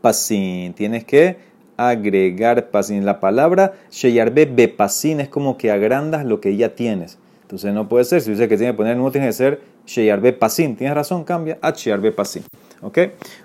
pasin. 0.01 0.75
Tienes 0.75 1.05
que 1.05 1.37
agregar 1.77 2.71
pasin. 2.71 3.07
La 3.07 3.21
palabra 3.21 3.75
Sheyarbe 3.91 4.47
bepasin 4.47 5.21
es 5.21 5.29
como 5.29 5.57
que 5.57 5.71
agrandas 5.71 6.25
lo 6.25 6.41
que 6.41 6.57
ya 6.57 6.75
tienes. 6.75 7.19
Entonces 7.43 7.73
no 7.73 7.89
puede 7.89 8.05
ser. 8.05 8.21
Si 8.21 8.31
dice 8.31 8.49
que 8.49 8.57
tiene 8.57 8.73
que 8.73 8.77
poner 8.77 8.97
no 8.97 9.11
tiene 9.11 9.29
que 9.29 9.33
ser 9.33 9.61
Sheyarbe 9.87 10.33
pasin. 10.33 10.77
Tienes 10.77 10.95
razón, 10.95 11.25
cambia 11.25 11.59
H 11.63 11.89
y 11.89 11.93
Arbe 11.93 12.13
pasin. 12.13 12.45
¿Ok? 12.83 12.99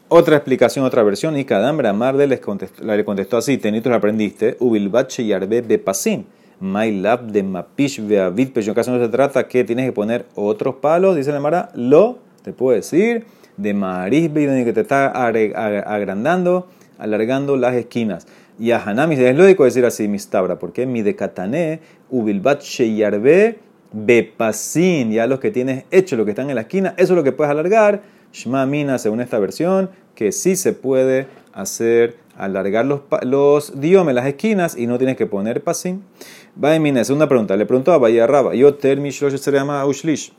Otra 0.07 0.37
explicación, 0.37 0.85
otra 0.85 1.03
versión. 1.03 1.37
Y 1.37 1.45
Kadambra 1.45 1.89
Amarde 1.89 2.27
les 2.27 2.39
contestó, 2.39 2.83
le 2.83 3.03
contestó 3.03 3.37
así: 3.37 3.57
Tenitos 3.57 3.89
lo 3.89 3.95
aprendiste. 3.95 4.55
Ubilbache 4.59 5.23
y 5.23 5.33
arbe 5.33 5.61
bepasim. 5.61 6.23
My 6.59 6.91
lab 6.91 7.27
de 7.27 7.43
mapish 7.43 8.05
veavid. 8.05 8.49
Pero 8.53 8.67
en 8.67 8.73
caso 8.73 8.91
no 8.91 9.03
se 9.03 9.09
trata 9.09 9.47
que 9.47 9.63
tienes 9.63 9.85
que 9.85 9.91
poner 9.91 10.25
otros 10.35 10.75
palos. 10.75 11.15
Dice 11.15 11.31
la 11.31 11.41
Mara, 11.41 11.69
lo, 11.75 12.19
te 12.43 12.53
puedo 12.53 12.75
decir, 12.75 13.25
de 13.57 13.73
donde 13.73 14.63
que 14.65 14.73
te 14.73 14.81
está 14.81 15.07
agrandando, 15.07 16.67
alargando 16.97 17.57
las 17.57 17.75
esquinas. 17.75 18.27
Y 18.57 18.71
a 18.71 18.81
Hanami 18.81 19.15
es 19.15 19.35
lógico 19.35 19.65
decir 19.65 19.83
así, 19.85 20.07
mistabra, 20.07 20.59
porque 20.59 20.85
mi 20.85 21.01
de 21.01 21.13
katané, 21.15 21.81
ubilbat 22.09 22.61
sheyarbe 22.61 23.59
bepasin, 23.91 25.11
ya 25.11 25.27
los 25.27 25.39
que 25.39 25.51
tienes 25.51 25.85
hecho, 25.91 26.15
los 26.15 26.25
que 26.25 26.31
están 26.31 26.49
en 26.49 26.55
la 26.55 26.61
esquina, 26.61 26.93
eso 26.97 27.13
es 27.13 27.17
lo 27.17 27.23
que 27.23 27.31
puedes 27.31 27.51
alargar 27.51 28.01
Shma 28.35 28.65
Mina, 28.65 28.97
según 28.99 29.21
esta 29.21 29.39
versión, 29.39 29.89
que 30.13 30.33
sí 30.33 30.57
se 30.57 30.73
puede 30.73 31.27
hacer 31.53 32.17
alargar 32.37 32.85
los, 32.85 32.99
los 33.21 33.79
diomes, 33.79 34.13
las 34.13 34.25
esquinas, 34.25 34.77
y 34.77 34.87
no 34.87 34.97
tienes 34.97 35.15
que 35.15 35.25
poner 35.25 35.63
pasim. 35.63 36.01
Va 36.61 36.77
Mina, 36.77 37.05
segunda 37.05 37.29
pregunta. 37.29 37.55
Le 37.55 37.65
preguntó 37.65 37.93
a 37.93 37.97
Bahía 37.97 38.27
Raba, 38.27 38.53
yo 38.53 38.75
termish 38.75 39.19
se 39.19 39.51
llama 39.51 39.85
Ushlish. 39.85 40.33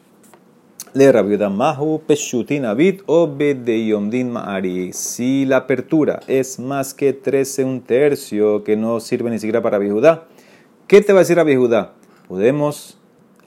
Le 0.93 1.11
Rabiuda 1.11 1.49
Mahu 1.49 2.03
Peshutin 2.07 2.67
Abit 2.67 3.03
Yomdin 3.07 4.31
Maari. 4.31 4.93
Si 4.93 5.47
la 5.47 5.59
apertura 5.59 6.21
es 6.27 6.59
más 6.59 6.93
que 6.93 7.15
13 7.15 7.65
un 7.65 7.81
tercio, 7.81 8.63
que 8.63 8.77
no 8.77 9.01
sirve 9.01 9.31
ni 9.31 9.39
siquiera 9.39 9.63
para 9.63 9.79
Bihudá, 9.79 10.25
¿qué 10.87 11.01
te 11.01 11.15
va 11.15 11.21
a 11.21 11.23
decir 11.23 11.39
a 11.39 11.45
Bihudá? 11.45 11.95
Podemos 12.29 12.99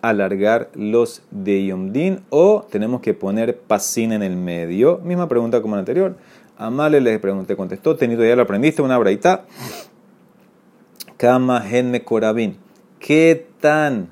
alargar 0.01 0.69
los 0.73 1.23
de 1.31 1.65
Yomdin 1.65 2.21
o 2.29 2.65
tenemos 2.69 3.01
que 3.01 3.13
poner 3.13 3.57
pasin 3.57 4.13
en 4.13 4.23
el 4.23 4.35
medio? 4.35 4.99
Misma 5.03 5.27
pregunta 5.27 5.62
como 5.62 5.75
la 5.75 5.79
anterior. 5.79 6.15
Amale 6.57 6.99
le 6.99 7.17
pregunté, 7.19 7.55
contestó, 7.55 7.95
tenido 7.95 8.25
ya 8.25 8.35
lo 8.35 8.41
aprendiste, 8.41 8.81
una 8.81 8.97
braita. 8.97 9.45
Kama 11.17 11.62
genme 11.62 12.03
korabin. 12.03 12.57
¿Qué 12.99 13.47
tan 13.62 14.09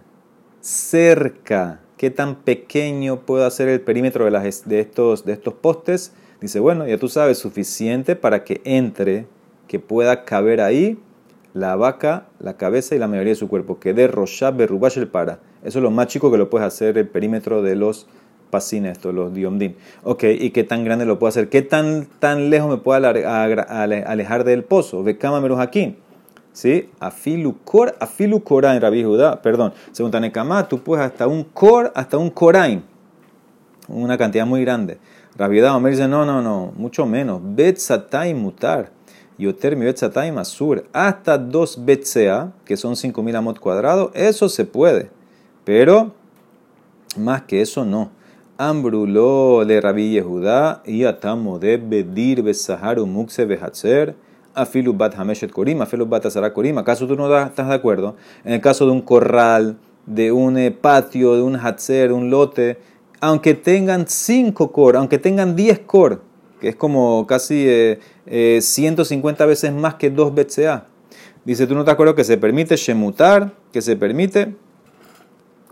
cerca, 0.61 1.81
qué 1.97 2.09
tan 2.09 2.35
pequeño 2.35 3.21
puede 3.21 3.45
hacer 3.45 3.67
el 3.67 3.81
perímetro 3.81 4.25
de, 4.25 4.31
las, 4.31 4.67
de, 4.67 4.79
estos, 4.79 5.25
de 5.25 5.33
estos 5.33 5.55
postes? 5.55 6.13
Dice, 6.39 6.59
bueno, 6.59 6.87
ya 6.87 6.97
tú 6.97 7.09
sabes, 7.09 7.37
suficiente 7.37 8.15
para 8.15 8.43
que 8.43 8.61
entre, 8.63 9.25
que 9.67 9.79
pueda 9.79 10.23
caber 10.23 10.61
ahí 10.61 10.97
la 11.53 11.75
vaca, 11.75 12.27
la 12.39 12.57
cabeza 12.57 12.95
y 12.95 12.99
la 12.99 13.07
mayoría 13.07 13.31
de 13.31 13.39
su 13.39 13.47
cuerpo. 13.47 13.79
Que 13.79 13.93
de 13.93 14.07
Roshab 14.07 14.59
el 14.61 15.07
para. 15.07 15.39
Eso 15.63 15.79
es 15.79 15.83
lo 15.83 15.91
más 15.91 16.07
chico 16.07 16.31
que 16.31 16.37
lo 16.37 16.49
puedes 16.49 16.67
hacer 16.67 16.97
el 16.97 17.07
perímetro 17.07 17.61
de 17.61 17.75
los 17.75 18.07
pasines, 18.49 18.93
estos, 18.93 19.13
los 19.13 19.33
diomdin. 19.33 19.75
Ok, 20.03 20.23
¿y 20.23 20.51
qué 20.51 20.63
tan 20.63 20.83
grande 20.83 21.05
lo 21.05 21.19
puedo 21.19 21.29
hacer? 21.29 21.49
¿Qué 21.49 21.61
tan, 21.61 22.07
tan 22.19 22.49
lejos 22.49 22.69
me 22.69 22.77
puedo 22.77 23.07
alejar 23.07 24.43
del 24.43 24.63
pozo? 24.63 25.03
Vekama 25.03 25.41
aquí. 25.61 25.97
¿Sí? 26.53 26.89
Afilu 26.99 27.57
kor, 27.63 27.95
afilu 27.99 28.41
en 28.63 28.81
Rabbi 28.81 29.03
Judá, 29.03 29.43
perdón. 29.43 29.73
Según 29.91 30.11
Tanekama, 30.11 30.67
tú 30.67 30.79
puedes 30.79 31.05
hasta 31.05 31.27
un 31.27 31.43
kor, 31.43 31.91
hasta 31.93 32.17
un 32.17 32.31
korain. 32.31 32.83
Una 33.87 34.17
cantidad 34.17 34.45
muy 34.45 34.61
grande. 34.61 34.97
Rabbi 35.37 35.59
Judá, 35.59 35.77
me 35.79 35.91
dice, 35.91 36.07
no, 36.07 36.25
no, 36.25 36.41
no, 36.41 36.73
mucho 36.75 37.05
menos. 37.05 37.41
Bet 37.43 37.77
mutar. 38.33 38.96
Yoter 39.37 39.75
mi 39.75 39.85
betzatay 39.85 40.31
masur. 40.31 40.85
Hasta 40.93 41.37
dos 41.37 41.83
betzea, 41.85 42.51
que 42.65 42.77
son 42.77 42.95
5000 42.95 43.35
amot 43.35 43.59
cuadrados, 43.59 44.11
eso 44.13 44.49
se 44.49 44.65
puede. 44.65 45.09
Pero 45.63 46.13
más 47.17 47.43
que 47.43 47.61
eso 47.61 47.85
no. 47.85 48.11
Ambruló 48.57 49.63
de 49.65 49.79
Rabí 49.79 50.11
Yehudá 50.11 50.81
y 50.85 51.03
atamo 51.03 51.59
de 51.59 51.77
Bedir 51.77 52.41
Besaharu 52.41 53.05
Mukse 53.05 53.45
Behatzer. 53.45 54.15
Afilu 54.55 54.93
bat 54.93 55.13
Hameshet 55.15 55.51
Korim, 55.51 55.81
Afilu 55.81 56.07
bat 56.07 56.25
Korim. 56.53 56.79
¿Acaso 56.79 57.05
tú 57.07 57.15
no 57.15 57.27
estás 57.37 57.67
de 57.67 57.75
acuerdo? 57.75 58.15
En 58.43 58.53
el 58.53 58.61
caso 58.61 58.85
de 58.85 58.91
un 58.91 59.01
corral, 59.01 59.77
de 60.07 60.31
un 60.31 60.57
eh, 60.57 60.71
patio, 60.71 61.35
de 61.35 61.43
un 61.43 61.55
Hatzer, 61.55 62.11
un 62.11 62.31
lote, 62.31 62.79
aunque 63.19 63.53
tengan 63.53 64.07
5 64.07 64.71
cor, 64.71 64.95
aunque 64.95 65.19
tengan 65.19 65.55
10 65.55 65.79
cor, 65.79 66.21
que 66.59 66.69
es 66.69 66.75
como 66.75 67.25
casi 67.27 67.65
eh, 67.67 67.99
eh, 68.25 68.59
150 68.61 69.45
veces 69.45 69.73
más 69.73 69.95
que 69.95 70.09
2 70.09 70.33
BCA. 70.33 70.87
Dice, 71.45 71.67
¿tú 71.67 71.75
no 71.75 71.85
te 71.85 71.91
acuerdas 71.91 72.15
que 72.15 72.23
se 72.23 72.37
permite 72.37 72.75
shemutar, 72.75 73.53
que 73.71 73.81
se 73.81 73.95
permite 73.95 74.55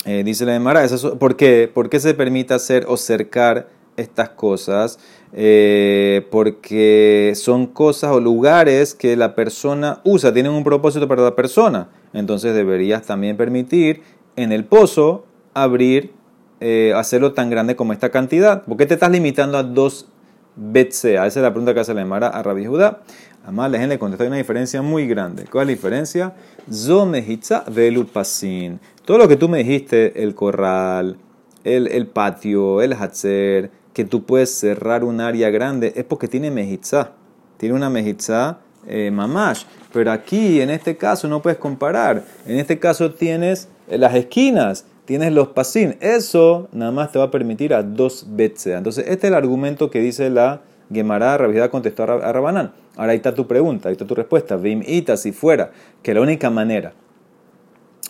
eh, 0.06 0.22
dice 0.24 0.46
la 0.46 0.56
Emara, 0.56 0.86
¿por 1.20 1.36
qué? 1.36 1.70
¿Por 1.72 1.90
qué 1.90 2.00
se 2.00 2.14
permite 2.14 2.54
hacer 2.54 2.86
o 2.88 2.96
cercar 2.96 3.70
estas 3.98 4.30
cosas? 4.30 5.00
Eh, 5.34 6.28
porque 6.30 7.34
son 7.36 7.66
cosas 7.66 8.12
o 8.12 8.20
lugares 8.20 8.94
que 8.94 9.16
la 9.16 9.34
persona 9.34 10.02
usa, 10.04 10.32
tienen 10.32 10.52
un 10.52 10.64
propósito 10.64 11.08
para 11.08 11.24
la 11.24 11.36
persona. 11.36 11.90
Entonces 12.14 12.54
deberías 12.54 13.02
también 13.02 13.36
permitir 13.36 14.04
en 14.36 14.52
el 14.52 14.66
pozo 14.66 15.26
abrir, 15.56 16.12
eh, 16.60 16.94
hacerlo 16.96 17.34
tan 17.34 17.50
grande 17.50 17.76
como 17.76 17.92
esta 17.92 18.12
cantidad. 18.12 18.64
¿Por 18.64 18.78
qué 18.78 18.86
te 18.86 18.94
estás 18.94 19.10
limitando 19.10 19.58
a 19.58 19.64
dos 19.64 20.08
BCA? 20.56 21.26
Esa 21.26 21.40
es 21.40 21.44
la 21.44 21.52
pregunta 21.52 21.74
que 21.74 21.80
hace 21.80 21.94
la 21.94 22.02
Emara 22.02 22.28
a 22.28 22.44
Rabbi 22.44 22.66
Judá. 22.66 23.02
Además, 23.44 23.72
la 23.72 23.78
gente 23.78 23.96
le 23.96 24.00
contesta 24.00 24.26
una 24.26 24.38
diferencia 24.38 24.82
muy 24.82 25.08
grande. 25.08 25.46
¿Cuál 25.46 25.64
es 25.64 25.68
la 25.68 25.76
diferencia? 25.76 26.34
Zomehitza 26.72 27.64
velupasin. 27.70 28.80
Todo 29.06 29.20
lo 29.20 29.28
que 29.28 29.36
tú 29.36 29.48
me 29.48 29.60
dijiste, 29.60 30.24
el 30.24 30.34
corral, 30.34 31.18
el, 31.64 31.88
el 31.88 32.08
patio, 32.08 32.82
el 32.82 32.94
hatzer, 32.94 33.70
que 33.94 34.04
tú 34.04 34.26
puedes 34.26 34.50
cerrar 34.50 35.04
un 35.04 35.22
área 35.22 35.50
grande, 35.52 35.94
es 35.96 36.04
porque 36.04 36.28
tiene 36.28 36.50
mejitza. 36.52 37.12
Tiene 37.58 37.76
una 37.76 37.90
mejitza 37.90 38.60
eh, 38.88 39.12
mamash. 39.12 39.64
Pero 39.94 40.12
aquí, 40.12 40.62
en 40.62 40.70
este 40.70 40.98
caso, 40.98 41.28
no 41.28 41.42
puedes 41.42 41.58
comparar. 41.58 42.24
En 42.46 42.58
este 42.58 42.80
caso 42.80 43.12
tienes 43.12 43.70
eh, 43.88 43.98
las 43.98 44.14
esquinas, 44.16 44.86
tienes 45.06 45.32
los 45.32 45.50
pasin. 45.50 45.98
Eso 46.02 46.68
nada 46.72 46.92
más 46.92 47.12
te 47.12 47.20
va 47.20 47.26
a 47.26 47.32
permitir 47.32 47.74
a 47.74 47.84
dos 47.84 48.26
betzea. 48.30 48.78
Entonces, 48.78 49.06
este 49.08 49.28
es 49.28 49.32
el 49.32 49.36
argumento 49.36 49.90
que 49.90 50.02
dice 50.02 50.30
la 50.30 50.62
Gemara. 50.92 51.38
Rabidad 51.38 51.70
contestó 51.70 52.04
a 52.04 52.32
Rabanán. 52.34 52.74
Ahora 52.96 53.12
ahí 53.12 53.18
está 53.18 53.34
tu 53.34 53.48
pregunta, 53.48 53.90
ahí 53.90 53.94
está 53.94 54.06
tu 54.06 54.16
respuesta. 54.16 54.56
Vim 54.56 54.82
ita, 54.86 55.18
si 55.18 55.32
fuera 55.32 55.72
que 56.02 56.14
la 56.14 56.22
única 56.22 56.50
manera 56.50 56.94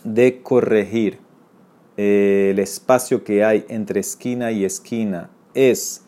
de 0.04 0.42
corregir 0.42 1.20
eh, 1.98 2.50
el 2.52 2.60
espacio 2.60 3.24
que 3.24 3.44
hay 3.44 3.66
entre 3.70 4.02
esquina 4.02 4.52
y 4.52 4.66
esquina 4.66 5.30
es 5.54 6.04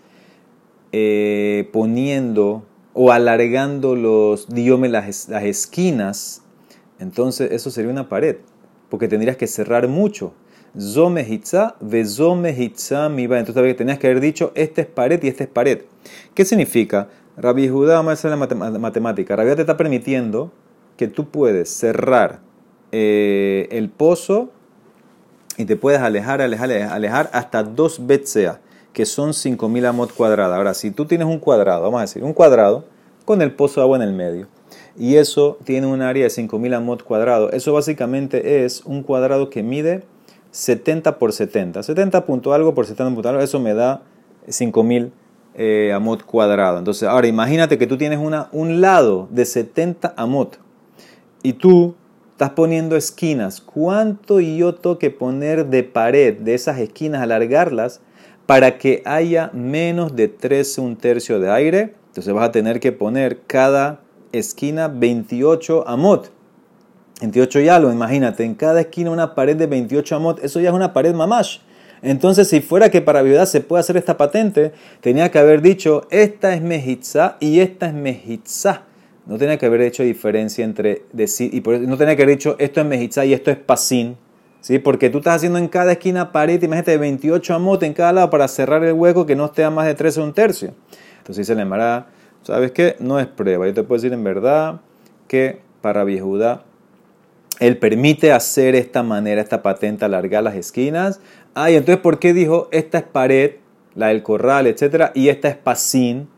eh, 0.92 1.70
poniendo 1.72 2.66
o 2.94 3.12
alargando 3.12 3.96
los 3.96 4.48
diomes, 4.50 4.92
las, 4.92 5.30
esquinas, 5.30 6.42
entonces 7.00 7.52
eso 7.52 7.70
sería 7.70 7.92
una 7.92 8.10
pared, 8.10 8.38
porque 8.90 9.08
tendrías 9.08 9.38
que 9.38 9.48
cerrar 9.48 9.88
mucho. 9.88 10.34
Zome 10.80 11.24
hitza, 11.24 11.76
ve 11.80 12.06
zome 12.06 12.52
hitza 12.52 13.10
mi 13.10 13.28
va. 13.28 13.40
Entonces 13.40 13.76
tenías 13.76 14.00
que 14.00 14.08
haber 14.08 14.20
dicho, 14.20 14.52
este 14.56 14.82
es 14.82 14.88
pared 14.88 15.22
y 15.24 15.28
este 15.28 15.46
es 15.46 15.50
pared. 15.50 15.82
¿Qué 16.34 16.46
significa? 16.46 17.10
Rabbi 17.38 17.70
Judá, 17.70 17.96
vamos 17.96 18.12
a 18.12 18.14
hacer 18.14 18.32
la 18.32 18.38
matemática. 18.80 19.36
Rabbi 19.36 19.56
te 19.56 19.62
está 19.62 19.78
permitiendo 19.78 20.52
que 20.98 21.08
tú 21.08 21.30
puedes 21.30 21.70
cerrar 21.70 22.40
eh, 22.92 23.68
el 23.72 23.90
pozo 23.90 24.50
y 25.58 25.66
te 25.66 25.76
puedes 25.76 26.00
alejar, 26.00 26.42
alejar, 26.42 26.72
alejar 26.72 27.30
hasta 27.34 27.64
dos 27.64 28.06
BCA, 28.06 28.60
que 28.94 29.06
son 29.06 29.34
5000 29.34 29.86
amot 29.86 30.14
cuadrada. 30.14 30.56
Ahora, 30.56 30.74
si 30.74 30.92
tú 30.92 31.06
tienes 31.06 31.28
un 31.28 31.40
cuadrado, 31.40 31.84
vamos 31.84 32.00
a 32.00 32.02
decir, 32.02 32.24
un 32.24 32.34
cuadrado 32.34 32.86
con 33.26 33.42
el 33.42 33.52
pozo 33.52 33.82
de 33.82 33.86
agua 33.86 33.98
en 33.98 34.04
el 34.04 34.14
medio, 34.14 34.48
y 34.98 35.16
eso 35.16 35.58
tiene 35.64 35.88
un 35.88 36.02
área 36.02 36.24
de 36.24 36.30
5000 36.30 36.74
amot 36.74 37.04
cuadrado, 37.04 37.52
eso 37.52 37.74
básicamente 37.74 38.64
es 38.64 38.84
un 38.86 39.04
cuadrado 39.04 39.50
que 39.50 39.64
mide 39.64 40.04
70 40.52 41.18
por 41.20 41.34
70. 41.34 41.84
70 41.84 42.26
punto 42.26 42.54
algo 42.54 42.74
por 42.74 42.86
70 42.86 43.14
punto 43.14 43.30
algo, 43.30 43.42
eso 43.42 43.60
me 43.60 43.74
da 43.74 44.02
5000 44.48 45.12
eh, 45.60 45.92
amot 45.94 46.24
cuadrado. 46.24 46.78
Entonces, 46.78 47.10
ahora 47.10 47.28
imagínate 47.28 47.78
que 47.78 47.88
tú 47.88 47.98
tienes 47.98 48.20
una, 48.20 48.48
un 48.52 48.80
lado 48.80 49.28
de 49.32 49.44
70 49.46 50.14
amot 50.16 50.60
y 51.42 51.54
tú 51.54 51.96
estás 52.32 52.52
poniendo 52.52 52.96
esquinas. 52.96 53.62
¿Cuánto 53.62 54.40
yo 54.40 54.76
tengo 54.76 55.00
que 55.00 55.10
poner 55.10 55.66
de 55.66 55.84
pared 55.84 56.38
de 56.38 56.54
esas 56.54 56.78
esquinas, 56.80 57.22
alargarlas, 57.22 58.02
para 58.46 58.78
que 58.78 59.02
haya 59.06 59.50
menos 59.54 60.16
de 60.16 60.28
13 60.28 60.82
un 60.82 60.96
tercio 60.96 61.40
de 61.40 61.50
aire? 61.50 61.96
Entonces 62.10 62.32
vas 62.34 62.50
a 62.50 62.52
tener 62.52 62.80
que 62.80 62.92
poner 62.92 63.42
cada 63.48 64.02
esquina 64.32 64.88
28 64.88 65.88
amot. 65.88 66.32
28 67.22 67.62
y 67.62 67.70
algo, 67.70 67.92
imagínate, 67.92 68.44
en 68.44 68.56
cada 68.56 68.82
esquina 68.82 69.12
una 69.12 69.34
pared 69.34 69.56
de 69.56 69.68
28 69.68 70.16
amot, 70.16 70.44
eso 70.44 70.60
ya 70.60 70.70
es 70.70 70.76
una 70.76 70.94
pared 70.94 71.14
mamash. 71.14 71.60
Entonces, 72.02 72.48
si 72.48 72.62
fuera 72.62 72.90
que 72.90 73.02
para 73.02 73.24
viudad 73.24 73.46
se 73.46 73.62
puede 73.62 73.80
hacer 73.80 73.98
esta 73.98 74.18
patente, 74.18 74.72
tenía 75.02 75.32
que 75.32 75.40
haber 75.40 75.62
dicho, 75.62 76.08
esta 76.12 76.54
es 76.54 76.62
mejitza 76.62 77.38
y 77.40 77.60
esta 77.60 77.88
es 77.88 77.94
mejitza. 77.94 78.84
No 79.26 79.38
tenía 79.38 79.58
que 79.58 79.66
haber 79.66 79.82
hecho 79.82 80.04
diferencia 80.04 80.64
entre 80.64 81.04
decir, 81.12 81.54
y 81.54 81.62
no 81.62 81.98
tenía 81.98 82.16
que 82.16 82.24
haber 82.24 82.38
dicho 82.38 82.56
esto 82.60 82.82
es 82.82 82.86
mejitza 82.86 83.26
y 83.26 83.34
esto 83.34 83.52
es 83.52 83.58
pasín, 83.58 84.16
¿sí? 84.62 84.80
Porque 84.80 85.10
tú 85.10 85.18
estás 85.18 85.38
haciendo 85.38 85.58
en 85.58 85.68
cada 85.68 85.94
esquina 85.94 86.32
pared, 86.32 86.62
imagínate, 86.62 86.92
de 86.92 86.98
28 86.98 87.56
amot 87.56 87.84
en 87.84 87.94
cada 87.94 88.14
lado 88.14 88.30
para 88.30 88.48
cerrar 88.48 88.84
el 88.84 88.94
hueco 88.94 89.26
que 89.26 89.36
no 89.36 89.46
esté 89.46 89.64
a 89.64 89.72
más 89.72 89.88
de 89.88 89.96
13 89.96 90.22
o 90.22 90.24
un 90.24 90.34
tercio. 90.34 90.74
Entonces 91.18 91.48
dice 91.48 91.60
el 91.60 91.68
¿sabes 92.44 92.72
qué? 92.72 92.96
No 93.00 93.20
es 93.20 93.28
prueba. 93.28 93.68
Yo 93.68 93.74
te 93.74 93.84
puedo 93.84 94.02
decir 94.02 94.14
en 94.14 94.24
verdad 94.24 94.80
que 95.28 95.60
para 95.82 96.06
Viejuda 96.06 96.64
él 97.60 97.78
permite 97.78 98.32
hacer 98.32 98.76
esta 98.76 99.04
manera, 99.04 99.42
esta 99.42 99.62
patente, 99.64 100.06
alargar 100.06 100.44
las 100.44 100.56
esquinas. 100.56 101.20
Ah, 101.56 101.72
y 101.72 101.76
entonces, 101.76 102.02
¿por 102.02 102.20
qué 102.20 102.34
dijo 102.34 102.68
esta 102.72 103.00
es 103.00 103.04
pared, 103.04 103.56
la 103.96 104.08
del 104.08 104.24
corral, 104.24 104.68
etcétera, 104.68 105.12
y 105.16 105.30
esta 105.30 105.48
es 105.48 105.56
pasín? 105.56 106.30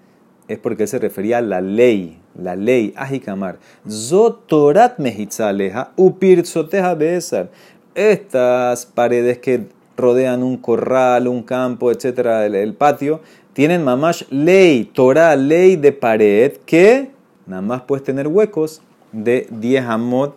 Es 0.48 0.58
porque 0.58 0.88
se 0.88 0.98
refería 0.98 1.40
a 1.40 1.42
la 1.42 1.62
ley 1.62 2.20
la 2.42 2.56
ley, 2.56 2.94
ajikamar, 2.96 3.60
zotorat 3.88 5.00
mehitzaleja, 5.00 5.92
upirzoteja 5.96 6.96
besar. 6.96 7.50
Estas 7.96 8.86
paredes 8.86 9.40
que 9.40 9.68
rodean 9.98 10.44
un 10.44 10.58
corral, 10.58 11.28
un 11.28 11.44
campo, 11.44 11.92
etcétera, 11.92 12.46
el, 12.46 12.74
patio, 12.74 13.22
tienen 13.54 13.84
mamash 13.84 14.24
ley, 14.30 14.86
Torah, 14.86 15.36
ley 15.36 15.76
de 15.76 15.92
pared, 15.92 16.54
que 16.66 17.12
nada 17.46 17.62
más 17.62 17.82
puedes 17.82 18.04
tener 18.04 18.28
huecos 18.28 18.82
de 19.12 19.48
10 19.50 19.86
amot 19.86 20.36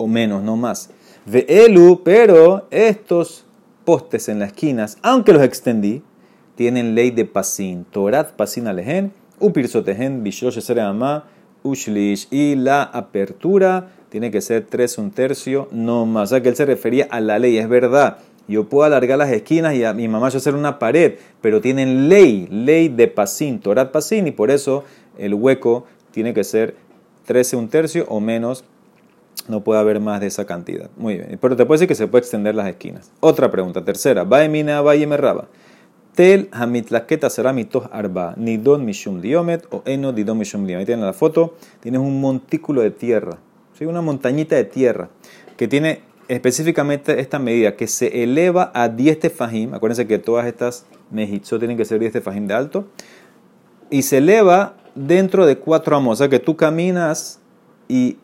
o 0.00 0.06
menos, 0.06 0.42
no 0.42 0.56
más. 0.56 0.90
Ve 1.26 1.44
elu, 1.48 2.00
pero 2.02 2.66
estos 2.70 3.44
postes 3.84 4.28
en 4.28 4.38
las 4.38 4.48
esquinas, 4.48 4.96
aunque 5.02 5.32
los 5.32 5.42
extendí, 5.42 6.02
tienen 6.56 6.94
ley 6.94 7.10
de 7.10 7.26
pasin, 7.26 7.84
Torat 7.84 8.32
pasin 8.32 8.66
alejen, 8.66 9.12
Upirsotejen 9.38 10.22
an 10.22 10.78
ama 10.78 11.24
ushlish. 11.62 12.28
Y 12.30 12.54
la 12.56 12.82
apertura 12.82 13.90
tiene 14.08 14.30
que 14.30 14.40
ser 14.40 14.66
tres 14.66 14.98
un 14.98 15.10
tercio, 15.10 15.68
no 15.70 16.06
más. 16.06 16.32
O 16.32 16.42
que 16.42 16.48
él 16.48 16.56
se 16.56 16.66
refería 16.66 17.06
a 17.10 17.20
la 17.20 17.38
ley, 17.38 17.58
es 17.58 17.68
verdad. 17.68 18.18
Yo 18.48 18.68
puedo 18.68 18.84
alargar 18.84 19.18
las 19.18 19.30
esquinas 19.30 19.74
y 19.74 19.84
a 19.84 19.92
mi 19.92 20.08
mamá 20.08 20.28
yo 20.30 20.38
hacer 20.38 20.54
una 20.54 20.78
pared, 20.78 21.14
pero 21.40 21.60
tienen 21.60 22.08
ley, 22.08 22.48
ley 22.50 22.88
de 22.88 23.06
pasín, 23.06 23.60
Torat 23.60 23.92
pasín, 23.92 24.26
y 24.26 24.32
por 24.32 24.50
eso 24.50 24.84
el 25.18 25.34
hueco 25.34 25.86
tiene 26.10 26.34
que 26.34 26.42
ser 26.42 26.74
13 27.26 27.56
un 27.56 27.68
tercio 27.68 28.06
o 28.08 28.18
menos, 28.18 28.64
no 29.50 29.62
puede 29.62 29.80
haber 29.80 30.00
más 30.00 30.20
de 30.20 30.28
esa 30.28 30.46
cantidad. 30.46 30.90
Muy 30.96 31.14
bien, 31.14 31.38
pero 31.40 31.56
te 31.56 31.66
puedo 31.66 31.76
decir 31.76 31.88
que 31.88 31.94
se 31.94 32.06
puede 32.06 32.20
extender 32.20 32.54
las 32.54 32.68
esquinas. 32.68 33.10
Otra 33.20 33.50
pregunta, 33.50 33.84
tercera, 33.84 34.24
Baemina, 34.24 34.80
Baemerraba. 34.80 35.48
Tel 36.14 36.48
hamitlaketa 36.52 37.30
será 37.30 37.52
mitos 37.52 37.84
arba, 37.92 38.34
nidon 38.36 38.84
mishum 38.84 39.20
diomet 39.20 39.64
o 39.70 39.82
eno 39.86 40.12
didon 40.12 40.38
mishum 40.38 40.66
diomet. 40.66 40.86
Tienen 40.86 41.06
la 41.06 41.12
foto, 41.12 41.54
tienes 41.80 42.00
un 42.00 42.20
montículo 42.20 42.82
de 42.82 42.90
tierra, 42.90 43.38
¿sí? 43.78 43.84
una 43.84 44.02
montañita 44.02 44.56
de 44.56 44.64
tierra 44.64 45.08
que 45.56 45.68
tiene 45.68 46.02
específicamente 46.28 47.20
esta 47.20 47.38
medida 47.38 47.76
que 47.76 47.86
se 47.86 48.22
eleva 48.22 48.70
a 48.74 48.88
10 48.88 49.20
tefajim. 49.20 49.74
Acuérdense 49.74 50.06
que 50.06 50.18
todas 50.18 50.46
estas 50.46 50.86
mejitzot 51.10 51.58
tienen 51.58 51.76
que 51.76 51.84
ser 51.84 51.98
10 51.98 52.12
tefajim 52.12 52.46
de 52.46 52.54
alto. 52.54 52.86
Y 53.90 54.02
se 54.02 54.18
eleva 54.18 54.76
dentro 54.94 55.44
de 55.46 55.58
4 55.58 55.96
amos. 55.96 56.14
O 56.14 56.16
sea 56.16 56.28
que 56.28 56.38
tú 56.38 56.56
caminas 56.56 57.40
y 57.88 58.18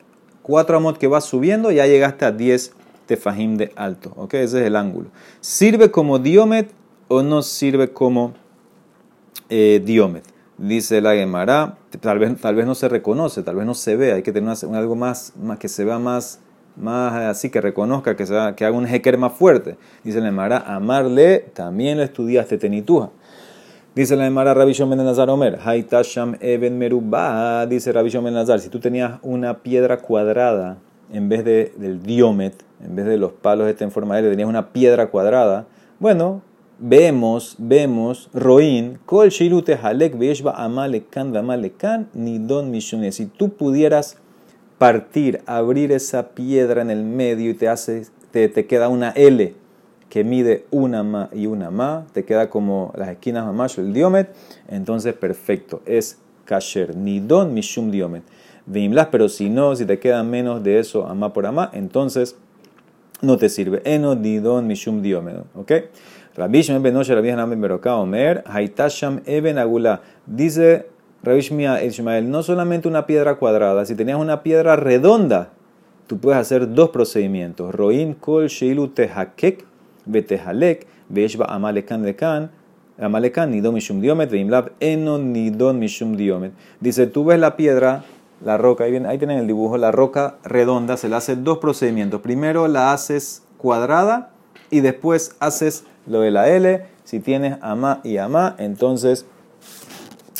4 0.46 0.76
amos 0.76 0.96
que 0.96 1.08
vas 1.08 1.24
subiendo 1.24 1.72
ya 1.72 1.88
llegaste 1.88 2.24
a 2.24 2.30
10 2.30 2.72
tefajim 3.06 3.56
de 3.56 3.72
alto. 3.74 4.12
¿ok? 4.14 4.34
Ese 4.34 4.60
es 4.60 4.66
el 4.66 4.76
ángulo. 4.76 5.08
Sirve 5.40 5.90
como 5.90 6.20
diomet 6.20 6.70
o 7.08 7.24
no 7.24 7.42
sirve 7.42 7.92
como 7.92 8.32
eh, 9.48 9.82
diomet. 9.84 10.22
Dice 10.56 11.00
la 11.00 11.14
Gemara, 11.14 11.78
tal 12.00 12.20
vez, 12.20 12.40
tal 12.40 12.54
vez 12.54 12.64
no 12.64 12.76
se 12.76 12.88
reconoce, 12.88 13.42
tal 13.42 13.56
vez 13.56 13.66
no 13.66 13.74
se 13.74 13.96
ve, 13.96 14.12
hay 14.12 14.22
que 14.22 14.32
tener 14.32 14.54
algo 14.72 14.94
más, 14.94 15.32
que 15.58 15.68
se 15.68 15.84
vea 15.84 15.98
más, 15.98 16.38
más 16.76 17.12
así, 17.12 17.50
que 17.50 17.60
reconozca, 17.60 18.14
que, 18.14 18.22
haga 18.22 18.70
un 18.70 18.86
jeker 18.86 19.18
más 19.18 19.32
fuerte. 19.32 19.76
Dice 20.04 20.20
la 20.20 20.26
Gemara, 20.26 20.58
amarle, 20.58 21.40
también 21.54 21.98
lo 21.98 22.04
estudiaste 22.04 22.56
tenituja. 22.56 23.10
Dice 23.96 24.14
la 24.14 24.24
Gemara 24.24 24.52
Rabbi 24.52 24.74
Ben 24.78 24.98
Nazar 24.98 25.30
Omer, 25.30 25.58
Haitasham 25.64 26.36
Eben 26.42 26.76
Merubah, 26.76 27.64
dice 27.64 27.90
Rabbi 27.92 28.10
Ben 28.10 28.34
Nazar, 28.34 28.60
si 28.60 28.68
tú 28.68 28.78
tenías 28.78 29.18
una 29.22 29.62
piedra 29.62 30.02
cuadrada 30.02 30.76
en 31.10 31.30
vez 31.30 31.46
de, 31.46 31.72
del 31.78 32.02
diomet, 32.02 32.62
en 32.84 32.94
vez 32.94 33.06
de 33.06 33.16
los 33.16 33.32
palos 33.32 33.66
este 33.68 33.84
en 33.84 33.90
forma 33.90 34.16
de 34.16 34.28
tenías 34.28 34.50
una 34.50 34.68
piedra 34.74 35.06
cuadrada, 35.06 35.64
bueno, 35.98 36.42
vemos, 36.78 37.56
vemos, 37.56 38.28
Roin, 38.34 38.98
Kol 39.06 39.30
Shirute 39.30 39.78
Halek 39.82 40.14
Amalekan 40.54 41.34
Amalekan 41.34 42.10
Nidon 42.12 42.70
Mishune. 42.70 43.12
Si 43.12 43.24
tú 43.24 43.54
pudieras 43.54 44.18
partir, 44.76 45.40
abrir 45.46 45.90
esa 45.90 46.28
piedra 46.34 46.82
en 46.82 46.90
el 46.90 47.02
medio 47.02 47.48
y 47.48 47.54
te, 47.54 47.66
hace, 47.66 48.02
te, 48.30 48.50
te 48.50 48.66
queda 48.66 48.90
una 48.90 49.12
L 49.12 49.54
que 50.08 50.24
mide 50.24 50.66
una 50.70 51.02
ma 51.02 51.28
y 51.32 51.46
una 51.46 51.70
ma, 51.70 52.06
te 52.12 52.24
queda 52.24 52.48
como 52.48 52.92
las 52.96 53.08
esquinas 53.08 53.44
mamash, 53.44 53.78
el 53.78 53.92
diomet, 53.92 54.34
entonces 54.68 55.14
perfecto, 55.14 55.82
es 55.86 56.18
kasher, 56.44 56.96
nidon 56.96 57.54
mishum 57.54 57.90
diomet. 57.90 58.22
Vimlas, 58.66 59.08
pero 59.10 59.28
si 59.28 59.48
no, 59.48 59.76
si 59.76 59.84
te 59.84 59.98
queda 59.98 60.22
menos 60.22 60.62
de 60.62 60.78
eso, 60.78 61.06
ama 61.06 61.32
por 61.32 61.46
ama, 61.46 61.70
entonces 61.72 62.36
no 63.22 63.36
te 63.36 63.48
sirve. 63.48 63.80
Eno 63.84 64.14
nidon 64.14 64.66
mishum 64.66 65.02
diomet, 65.02 65.36
¿ok? 65.54 65.72
Rabbi 66.36 66.62
Shmuel 66.62 66.82
ben 66.82 67.60
Beroká, 67.60 67.96
Omer, 67.96 68.44
Haitasham 68.46 69.22
Eben 69.24 69.56
Agula. 69.56 70.02
Dice 70.26 70.86
Rabbi 71.22 71.38
Ishmael, 71.38 72.30
no 72.30 72.42
solamente 72.42 72.88
una 72.88 73.06
piedra 73.06 73.36
cuadrada, 73.36 73.86
si 73.86 73.94
tenías 73.94 74.18
una 74.18 74.42
piedra 74.42 74.76
redonda, 74.76 75.50
tú 76.06 76.18
puedes 76.18 76.38
hacer 76.38 76.74
dos 76.74 76.90
procedimientos. 76.90 77.74
Roin 77.74 78.14
kol 78.14 78.48
sheilu 78.48 78.88
tehakek 78.88 79.64
betehalek, 80.06 80.86
beeshba 81.08 81.46
amalekan 81.46 82.02
lekan, 82.02 82.50
amalekan 82.98 83.50
nidon 83.50 83.74
mishum 83.74 84.00
diomet, 84.00 84.30
veimlab 84.30 84.70
eno 84.80 85.18
nidon 85.18 85.78
mishum 85.78 86.16
diomet. 86.16 86.52
Dice, 86.80 87.06
tú 87.06 87.24
ves 87.24 87.38
la 87.38 87.56
piedra, 87.56 88.04
la 88.44 88.56
roca, 88.56 88.84
ahí, 88.84 88.96
ahí 88.96 89.18
tienen 89.18 89.38
el 89.38 89.46
dibujo, 89.46 89.76
la 89.78 89.92
roca 89.92 90.36
redonda, 90.44 90.96
se 90.96 91.08
le 91.08 91.16
hace 91.16 91.36
dos 91.36 91.58
procedimientos. 91.58 92.20
Primero 92.20 92.68
la 92.68 92.92
haces 92.92 93.42
cuadrada 93.56 94.30
y 94.70 94.80
después 94.80 95.36
haces 95.40 95.84
lo 96.06 96.20
de 96.20 96.30
la 96.30 96.48
L, 96.48 96.84
si 97.04 97.20
tienes 97.20 97.56
ama 97.60 98.00
y 98.04 98.16
ama, 98.18 98.54
entonces 98.58 99.26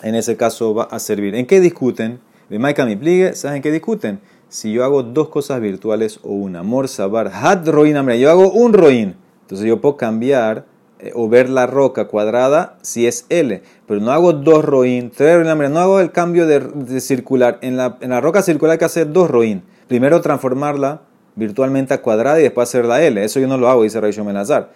en 0.03 0.15
ese 0.15 0.37
caso 0.37 0.75
va 0.75 0.85
a 0.85 0.99
servir. 0.99 1.35
¿En 1.35 1.47
qué 1.47 1.61
discuten? 1.61 2.21
De 2.49 2.59
Maika 2.59 2.87
mi 2.87 2.97
pligue, 2.97 3.35
¿saben 3.35 3.63
qué 3.63 3.73
discuten? 3.73 4.21
Si 4.49 4.73
yo 4.73 4.85
hago 4.85 5.03
dos 5.03 5.29
cosas 5.29 5.61
virtuales 5.61 6.21
o 6.23 6.31
una, 6.31 6.61
amor 6.61 6.89
sabar, 6.89 7.31
hat 7.33 7.67
roin 7.67 7.97
yo 8.19 8.31
hago 8.31 8.53
un 8.53 8.73
roin, 8.73 9.17
entonces 9.47 9.69
yo 9.69 9.81
puedo 9.81 9.97
cambiar 9.97 10.65
eh, 10.99 11.13
o 11.15 11.29
ver 11.29 11.49
la 11.49 11.69
roca 11.69 12.09
cuadrada 12.09 12.79
si 12.83 13.07
es 13.07 13.27
L, 13.29 13.63
pero 13.87 14.01
no 14.01 14.11
hago 14.11 14.33
dos 14.33 14.65
roin, 14.65 15.11
tres 15.11 15.47
roin, 15.47 15.73
no 15.73 15.79
hago 15.79 16.01
el 16.01 16.11
cambio 16.11 16.49
de, 16.49 17.01
circular. 17.01 17.59
En 17.63 17.77
la, 17.77 17.97
en 18.01 18.11
la 18.11 18.21
roca 18.21 18.43
circular 18.43 18.73
hay 18.73 18.79
que 18.79 18.87
hacer 18.87 19.13
dos 19.13 19.31
roin. 19.31 19.63
Primero 19.87 20.21
transformarla 20.21 21.03
virtualmente 21.37 21.95
a 21.95 22.03
cuadrada 22.03 22.41
y 22.41 22.43
después 22.43 22.69
hacer 22.69 22.87
la 22.87 23.01
L. 23.05 23.23
Eso 23.23 23.39
yo 23.39 23.47
no 23.47 23.57
lo 23.57 23.69
hago, 23.69 23.85
dice 23.85 24.01
Rabbi 24.01 24.13
Shomel 24.13 24.37
Azar. 24.37 24.73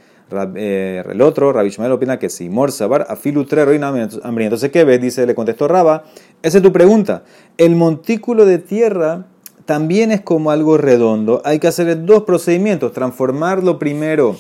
Eh, 0.55 1.03
el 1.11 1.21
otro, 1.23 1.53
Rabbi 1.53 1.71
Shomel 1.71 1.91
opina 1.91 2.19
que 2.19 2.29
sí. 2.29 2.49
Mor 2.49 2.71
sabar 2.71 3.07
afilu 3.09 3.45
trero 3.45 3.73
Entonces, 3.73 4.71
¿qué 4.71 4.85
ves? 4.85 5.01
Dice, 5.01 5.27
le 5.27 5.35
contestó 5.35 5.67
Raba. 5.67 6.05
Esa 6.43 6.59
es 6.59 6.63
tu 6.63 6.73
pregunta. 6.73 7.25
El 7.59 7.75
montículo 7.75 8.45
de 8.45 8.59
tierra 8.59 9.27
también 9.65 10.13
es 10.13 10.21
como 10.21 10.51
algo 10.51 10.77
redondo. 10.77 11.43
Hay 11.45 11.59
que 11.59 11.67
hacer 11.67 12.05
dos 12.05 12.23
procedimientos. 12.23 12.93
Transformarlo 12.93 13.79
primero 13.79 14.37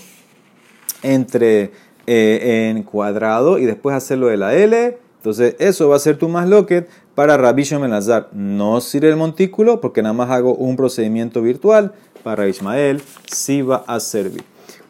entre 1.03 1.73
eh, 2.07 2.71
en 2.71 2.83
cuadrado 2.83 3.59
y 3.59 3.67
después 3.67 3.95
hacerlo 3.95 4.29
de 4.29 4.37
la 4.37 4.55
L. 4.55 4.99
Entonces, 5.19 5.55
eso 5.59 5.89
va 5.89 5.97
a 5.97 5.99
ser 5.99 6.17
tu 6.17 6.29
más 6.29 6.49
loquet 6.49 6.89
para 7.15 7.37
Rabbi 7.37 7.63
Shimon 7.63 7.93
No 8.33 8.81
sirve 8.81 9.11
el 9.11 9.17
montículo 9.17 9.81
porque 9.81 10.03
nada 10.03 10.15
más 10.15 10.31
hago 10.31 10.55
un 10.55 10.77
procedimiento 10.77 11.43
virtual. 11.43 11.93
Para 12.23 12.49
Ismael 12.49 13.03
sí 13.31 13.63
va 13.63 13.85
a 13.87 14.01
servir. 14.01 14.43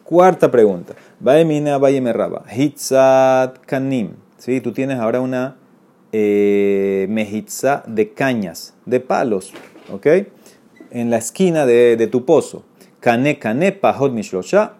Cuarta 0.03 0.49
pregunta. 0.49 0.95
Vaemina 1.19 1.77
Raba. 1.77 2.43
Hitzat 2.51 3.59
kanim. 3.65 4.11
¿Sí? 4.37 4.61
Tú 4.61 4.71
tienes 4.71 4.99
ahora 4.99 5.21
una 5.21 5.57
eh, 6.11 7.05
mejitza 7.09 7.83
de 7.85 8.13
cañas, 8.13 8.73
de 8.85 8.99
palos. 8.99 9.53
¿Ok? 9.91 10.07
En 10.91 11.09
la 11.09 11.17
esquina 11.17 11.65
de, 11.65 12.07
tu 12.11 12.25
pozo. 12.25 12.63
Kane 12.99 13.39
kane 13.39 13.71
pahot 13.71 14.11
mishlosha 14.11 14.73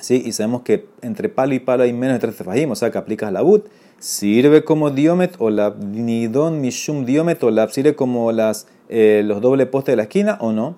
¿sí? 0.00 0.22
Y 0.24 0.32
sabemos 0.32 0.62
que 0.62 0.86
entre 1.02 1.28
palo 1.28 1.54
y 1.54 1.60
palo 1.60 1.82
hay 1.82 1.92
menos 1.92 2.14
de 2.14 2.20
tres 2.20 2.36
tefajim, 2.36 2.70
o 2.70 2.76
sea 2.76 2.90
que 2.90 2.98
aplicas 2.98 3.32
la 3.32 3.42
but. 3.42 3.66
Sirve 3.98 4.62
como 4.62 4.90
diomet 4.90 5.34
o 5.38 5.48
la 5.48 5.74
nidon 5.74 6.60
mishum 6.60 7.06
diomet 7.06 7.42
o 7.42 7.50
la 7.50 7.68
sirve 7.68 7.94
como 7.94 8.30
las, 8.30 8.66
eh, 8.88 9.22
los 9.24 9.40
doble 9.40 9.66
postes 9.66 9.92
de 9.92 9.96
la 9.96 10.02
esquina 10.04 10.36
o 10.40 10.52
no. 10.52 10.76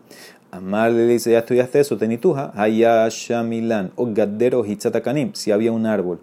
Amar 0.51 0.93
le 0.93 1.07
dice, 1.07 1.33
ya 1.33 1.41
estudiaste 1.41 1.81
eso, 1.81 1.99
tenituja, 1.99 2.53
hayashamilan 2.55 3.93
o 3.97 4.07
gadero 4.07 4.65
hitzatakanim, 4.65 5.35
si 5.35 5.51
había 5.51 5.73
un 5.73 5.85
árbol, 5.85 6.21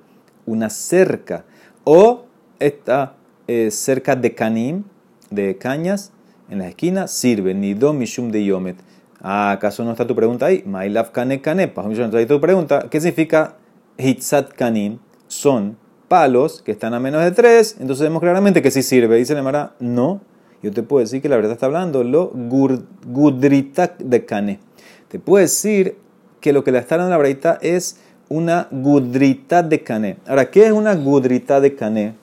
una 0.47 0.71
cerca 0.71 1.45
o 1.83 2.25
esta 2.59 3.15
eh, 3.47 3.69
cerca 3.69 4.15
de 4.15 4.33
canim, 4.33 4.83
de 5.29 5.57
cañas, 5.57 6.11
en 6.49 6.59
la 6.59 6.69
esquina, 6.69 7.07
sirve 7.07 7.53
nidon 7.53 7.97
mishum 7.97 8.31
de 8.31 8.39
diomet 8.39 8.77
Ah, 8.77 8.94
¿acaso 9.25 9.83
no 9.83 9.91
está 9.91 10.05
tu 10.05 10.15
pregunta 10.15 10.45
ahí? 10.45 10.61
Mailaf 10.65 11.09
kane 11.09 11.41
kanepa. 11.41 11.83
Entonces 11.83 12.27
tu 12.27 12.39
pregunta, 12.39 12.87
¿qué 12.89 13.01
significa 13.01 13.55
hitzat 13.97 14.53
kanim? 14.53 14.99
Son 15.27 15.77
palos 16.07 16.61
que 16.61 16.71
están 16.71 16.93
a 16.93 16.99
menos 16.99 17.23
de 17.23 17.31
3, 17.31 17.77
entonces 17.79 18.03
vemos 18.03 18.21
claramente 18.21 18.61
que 18.61 18.69
sí 18.69 18.83
sirve. 18.83 19.17
Dice 19.17 19.33
Nemara, 19.33 19.73
no. 19.79 20.21
Yo 20.61 20.71
te 20.71 20.83
puedo 20.83 21.01
decir 21.01 21.21
que 21.21 21.29
la 21.29 21.35
verdad 21.35 21.53
está 21.53 21.65
hablando 21.65 22.03
lo 22.03 22.31
gudrita 22.33 23.95
de 23.97 24.25
kane. 24.25 24.59
Te 25.07 25.19
puedo 25.19 25.41
decir 25.41 25.97
que 26.39 26.53
lo 26.53 26.63
que 26.63 26.71
le 26.71 26.79
está 26.79 26.97
dando 26.97 27.11
la 27.11 27.17
verdad 27.17 27.57
es 27.61 27.99
una 28.29 28.67
gudrita 28.71 29.63
de 29.63 29.81
cané. 29.81 30.17
Ahora, 30.27 30.49
¿qué 30.49 30.65
es 30.65 30.71
una 30.71 30.95
gudrita 30.95 31.59
de 31.61 31.75
cané? 31.75 32.13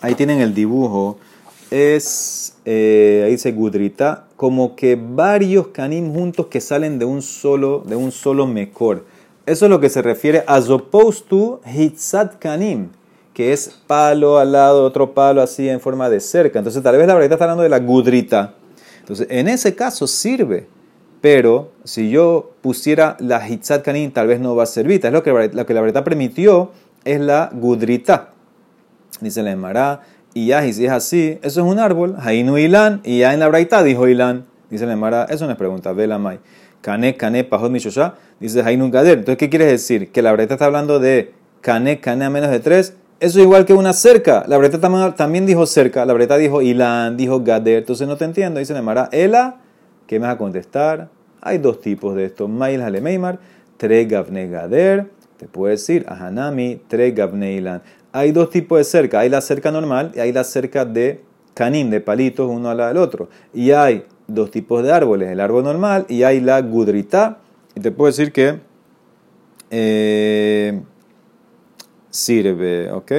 Ahí 0.00 0.14
tienen 0.14 0.40
el 0.40 0.54
dibujo. 0.54 1.18
Es, 1.70 2.56
eh, 2.64 3.22
ahí 3.24 3.32
dice 3.32 3.50
gudrita 3.52 4.26
como 4.36 4.76
que 4.76 4.96
varios 4.96 5.68
canim 5.68 6.12
juntos 6.12 6.46
que 6.46 6.60
salen 6.60 6.98
de 6.98 7.04
un 7.04 7.22
solo, 7.22 7.82
de 7.86 7.96
un 7.96 8.12
solo 8.12 8.46
mejor. 8.46 9.04
Eso 9.46 9.66
es 9.66 9.70
lo 9.70 9.80
que 9.80 9.88
se 9.88 10.02
refiere 10.02 10.44
as 10.46 10.68
opposed 10.70 11.24
to 11.28 11.60
hitzat 11.64 12.38
kanim, 12.38 12.90
que 13.32 13.52
es 13.52 13.80
palo 13.86 14.38
al 14.38 14.52
lado, 14.52 14.84
otro 14.84 15.14
palo 15.14 15.42
así 15.42 15.68
en 15.68 15.80
forma 15.80 16.08
de 16.10 16.20
cerca. 16.20 16.58
Entonces 16.58 16.82
tal 16.82 16.96
vez 16.96 17.06
la 17.06 17.14
verdad 17.14 17.32
está 17.32 17.44
hablando 17.44 17.62
de 17.62 17.68
la 17.68 17.80
gudrita. 17.80 18.54
Entonces 19.00 19.26
en 19.30 19.48
ese 19.48 19.74
caso 19.74 20.06
sirve, 20.06 20.68
pero 21.20 21.72
si 21.84 22.10
yo 22.10 22.52
pusiera 22.60 23.16
la 23.18 23.48
hitzat 23.48 23.84
kanim 23.84 24.12
tal 24.12 24.28
vez 24.28 24.38
no 24.38 24.54
va 24.54 24.64
a 24.64 24.66
servir. 24.66 25.04
Es 25.04 25.12
lo 25.12 25.22
que, 25.22 25.30
que 25.66 25.74
la 25.74 25.80
verdad 25.80 26.04
permitió 26.04 26.70
es 27.04 27.20
la 27.20 27.50
gudrita. 27.52 28.32
Dice 29.20 29.42
la 29.42 29.52
Emara 29.52 30.02
y 30.36 30.48
ya, 30.48 30.66
y 30.66 30.74
si 30.74 30.84
es 30.84 30.92
así, 30.92 31.38
eso 31.40 31.62
es 31.62 31.66
un 31.66 31.78
árbol, 31.78 32.14
Hainu 32.18 32.58
Ilan, 32.58 33.00
y 33.04 33.20
ya 33.20 33.32
en 33.32 33.40
la 33.40 33.48
braita 33.48 33.82
dijo 33.82 34.06
Ilan. 34.06 34.44
Dice 34.68 34.84
la 34.84 34.94
Mara, 34.94 35.24
eso 35.30 35.46
no 35.46 35.52
es 35.52 35.56
pregunta, 35.56 35.94
vela 35.94 36.18
mai. 36.18 36.40
Kane, 36.82 37.16
Kane, 37.16 37.42
Pajot, 37.44 37.70
Mishosha, 37.70 38.16
dice 38.38 38.60
Hainu 38.60 38.90
Gader. 38.90 39.20
Entonces, 39.20 39.38
¿qué 39.38 39.48
quieres 39.48 39.68
decir? 39.68 40.12
Que 40.12 40.20
la 40.20 40.32
braita 40.32 40.52
está 40.52 40.66
hablando 40.66 41.00
de 41.00 41.32
Kane, 41.62 42.00
Kane 42.00 42.26
a 42.26 42.28
menos 42.28 42.50
de 42.50 42.60
tres. 42.60 42.98
Eso 43.18 43.38
es 43.38 43.44
igual 43.46 43.64
que 43.64 43.72
una 43.72 43.94
cerca. 43.94 44.44
La 44.46 44.58
breta 44.58 44.78
también 45.14 45.46
dijo 45.46 45.64
cerca, 45.64 46.04
la 46.04 46.12
breta 46.12 46.36
dijo 46.36 46.60
Ilan, 46.60 47.16
dijo 47.16 47.40
Gader. 47.40 47.78
Entonces 47.78 48.06
no 48.06 48.18
te 48.18 48.26
entiendo. 48.26 48.60
Dice 48.60 48.74
la 48.74 48.82
Mara, 48.82 49.08
Ela, 49.12 49.56
¿qué 50.06 50.20
me 50.20 50.26
vas 50.26 50.34
a 50.34 50.38
contestar? 50.38 51.08
Hay 51.40 51.56
dos 51.56 51.80
tipos 51.80 52.14
de 52.14 52.26
esto. 52.26 52.46
Mail 52.46 52.82
Halemeimar, 52.82 53.38
Tre 53.78 54.04
Gavne 54.04 54.48
Gader. 54.48 55.06
Te 55.38 55.46
puedo 55.46 55.70
decir, 55.70 56.04
Ahanami, 56.10 56.82
Tre 56.88 57.12
Gavne 57.12 57.54
Ilan 57.54 57.80
hay 58.16 58.32
dos 58.32 58.48
tipos 58.48 58.78
de 58.78 58.84
cerca. 58.84 59.20
Hay 59.20 59.28
la 59.28 59.42
cerca 59.42 59.70
normal 59.70 60.12
y 60.14 60.20
hay 60.20 60.32
la 60.32 60.42
cerca 60.42 60.86
de 60.86 61.22
canín, 61.52 61.90
de 61.90 62.00
palitos, 62.00 62.50
uno 62.50 62.70
al 62.70 62.78
lado 62.78 62.88
del 62.88 62.96
otro. 62.96 63.28
Y 63.52 63.72
hay 63.72 64.06
dos 64.26 64.50
tipos 64.50 64.82
de 64.82 64.90
árboles, 64.90 65.30
el 65.30 65.38
árbol 65.38 65.64
normal 65.64 66.06
y 66.08 66.22
hay 66.22 66.40
la 66.40 66.62
gudrita. 66.62 67.40
Y 67.74 67.80
te 67.80 67.90
puedo 67.90 68.06
decir 68.06 68.32
que 68.32 68.60
eh, 69.70 70.80
sirve, 72.08 72.90
¿ok? 72.90 73.12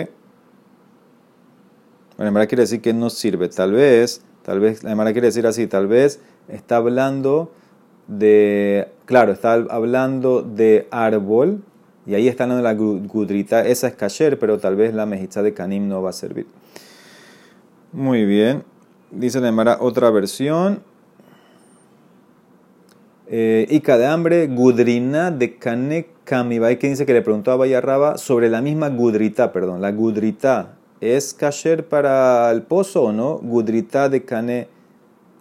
Bueno, 2.18 2.32
la 2.32 2.48
quiere 2.48 2.64
decir 2.64 2.82
que 2.82 2.92
no 2.92 3.12
sirve. 3.12 3.50
Tal 3.50 3.74
vez, 3.74 4.24
tal 4.42 4.60
vez, 4.60 4.84
la 4.84 4.94
Emara 4.94 5.12
quiere 5.12 5.28
decir 5.28 5.46
así, 5.46 5.68
tal 5.68 5.86
vez 5.86 6.22
está 6.48 6.78
hablando 6.78 7.52
de, 8.08 8.88
claro, 9.06 9.32
está 9.32 9.54
hablando 9.54 10.42
de 10.42 10.88
árbol 10.90 11.62
y 12.08 12.16
ahí 12.16 12.30
está 12.30 12.48
la 12.48 12.74
gudrita, 12.74 13.68
esa 13.68 13.88
es 13.90 13.96
kasher, 13.96 14.40
pero 14.40 14.60
tal 14.60 14.78
vez 14.78 14.94
la 14.94 15.06
mejitza 15.06 15.44
de 15.44 15.54
canim 15.54 15.90
no 15.90 16.02
va 16.02 16.12
a 16.12 16.14
servir. 16.14 16.48
Muy 17.92 18.26
bien. 18.26 18.64
Dice 19.12 19.42
la 19.42 19.50
Emara 19.50 19.78
otra 19.82 20.10
versión. 20.10 20.82
Eh, 23.28 23.68
Ica 23.70 23.98
de 23.98 24.06
hambre, 24.06 24.48
gudrina 24.48 25.32
de 25.32 25.58
cane 25.58 26.08
kamibay, 26.24 26.80
que 26.80 26.88
dice 26.88 27.06
que 27.06 27.12
le 27.14 27.22
preguntó 27.22 27.52
a 27.52 27.58
Bayarraba 27.58 28.18
sobre 28.18 28.50
la 28.50 28.62
misma 28.62 28.88
gudrita, 28.88 29.52
perdón, 29.52 29.82
la 29.82 29.92
gudrita. 29.92 30.78
¿Es 31.02 31.34
kasher 31.34 31.90
para 31.90 32.50
el 32.52 32.62
pozo 32.62 33.04
o 33.04 33.12
no? 33.12 33.38
Gudrita 33.40 34.08
de 34.08 34.24
cane 34.24 34.70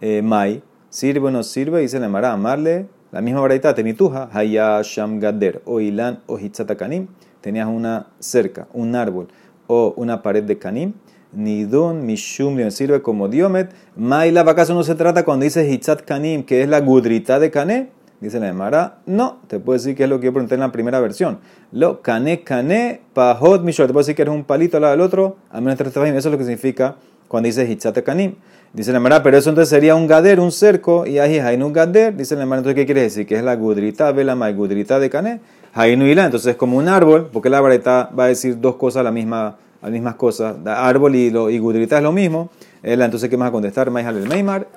eh, 0.00 0.20
mai. 0.20 0.64
¿Sirve 0.90 1.29
o 1.29 1.31
no 1.31 1.44
sirve? 1.44 1.81
Dice 1.81 2.00
la 2.00 2.07
Emara, 2.07 2.33
amarle 2.33 2.87
la 3.12 3.20
misma 3.20 3.40
variedad 3.40 3.74
tenituja, 3.74 4.28
haya 4.32 4.82
gader, 5.18 5.62
o 5.64 5.80
ilan 5.80 6.20
o 6.26 6.38
hitzatakanim, 6.38 7.08
tenías 7.40 7.68
una 7.68 8.08
cerca, 8.18 8.66
un 8.72 8.94
árbol 8.94 9.28
o 9.66 9.94
una 9.96 10.22
pared 10.22 10.44
de 10.44 10.58
canim, 10.58 10.94
nidun 11.32 12.04
mishum 12.04 12.70
sirve 12.70 13.02
como 13.02 13.28
diomet, 13.28 13.72
maila 13.96 14.40
acaso 14.42 14.74
no 14.74 14.82
se 14.82 14.94
trata 14.94 15.24
cuando 15.24 15.44
dice 15.44 15.68
hitzat 15.70 16.02
kanim, 16.02 16.44
que 16.44 16.62
es 16.62 16.68
la 16.68 16.80
gudrita 16.80 17.38
de 17.38 17.50
cané, 17.50 17.90
dice 18.20 18.40
la 18.40 18.48
Emara, 18.48 18.98
no, 19.06 19.38
te 19.46 19.60
puedo 19.60 19.78
decir 19.78 19.94
que 19.94 20.04
es 20.04 20.08
lo 20.08 20.18
que 20.18 20.26
yo 20.26 20.32
pregunté 20.32 20.54
en 20.54 20.60
la 20.60 20.72
primera 20.72 21.00
versión, 21.00 21.38
lo 21.72 22.02
cané 22.02 22.42
cané 22.42 23.02
pahot 23.12 23.62
mishor, 23.62 23.86
te 23.86 23.92
puedo 23.92 24.02
decir 24.02 24.16
que 24.16 24.22
eres 24.22 24.34
un 24.34 24.44
palito 24.44 24.78
al 24.78 24.82
lado 24.82 24.92
del 24.92 25.00
otro, 25.00 25.36
al 25.50 25.62
menos 25.62 25.78
tres 25.78 25.96
eso 25.96 26.00
es 26.16 26.24
lo 26.26 26.38
que 26.38 26.44
significa 26.44 26.96
cuando 27.28 27.48
dice 27.48 27.68
hitzat 27.70 28.02
kanim. 28.02 28.36
Dice 28.72 28.92
la 28.92 29.00
Mara, 29.00 29.22
pero 29.22 29.38
eso 29.38 29.48
entonces 29.48 29.70
sería 29.70 29.94
un 29.94 30.07
gader, 30.07 30.38
un 30.38 30.52
cerco, 30.52 31.07
y 31.07 31.18
ahí 31.18 31.38
un 31.62 31.72
gader. 31.72 32.16
Dice 32.16 32.37
la 32.37 32.44
Mara, 32.44 32.59
entonces, 32.61 32.74
¿qué 32.74 32.85
quiere 32.85 33.02
decir? 33.02 33.26
Que 33.26 33.37
es 33.37 33.42
la 33.42 33.57
gudrita, 33.57 34.12
vela 34.12 34.35
la 34.35 34.52
gudrita 34.52 34.98
de 34.98 35.09
cané. 35.09 35.40
Hainu 35.72 36.07
ila, 36.07 36.24
entonces 36.26 36.52
es 36.52 36.57
como 36.57 36.79
un 36.79 36.88
árbol, 36.88 37.29
porque 37.33 37.50
la 37.50 37.61
vareta 37.61 38.11
va 38.18 38.24
a 38.24 38.29
decir 38.29 38.61
dos 38.61 38.76
cosas, 38.76 39.05
la 39.05 39.12
misma, 39.12 39.57
las 39.83 39.90
mismas 39.90 40.14
cosas. 40.16 40.57
Árbol 40.66 41.14
y, 41.14 41.31
lo, 41.31 41.50
y 41.50 41.59
gudrita 41.59 41.98
es 41.98 42.02
lo 42.02 42.12
mismo. 42.12 42.50
Entonces, 42.83 43.29
¿qué 43.29 43.37
vas 43.37 43.48
a 43.48 43.52
contestar? 43.52 43.90
Maihal 43.90 44.16
el 44.16 44.29
Meimar, 44.29 44.68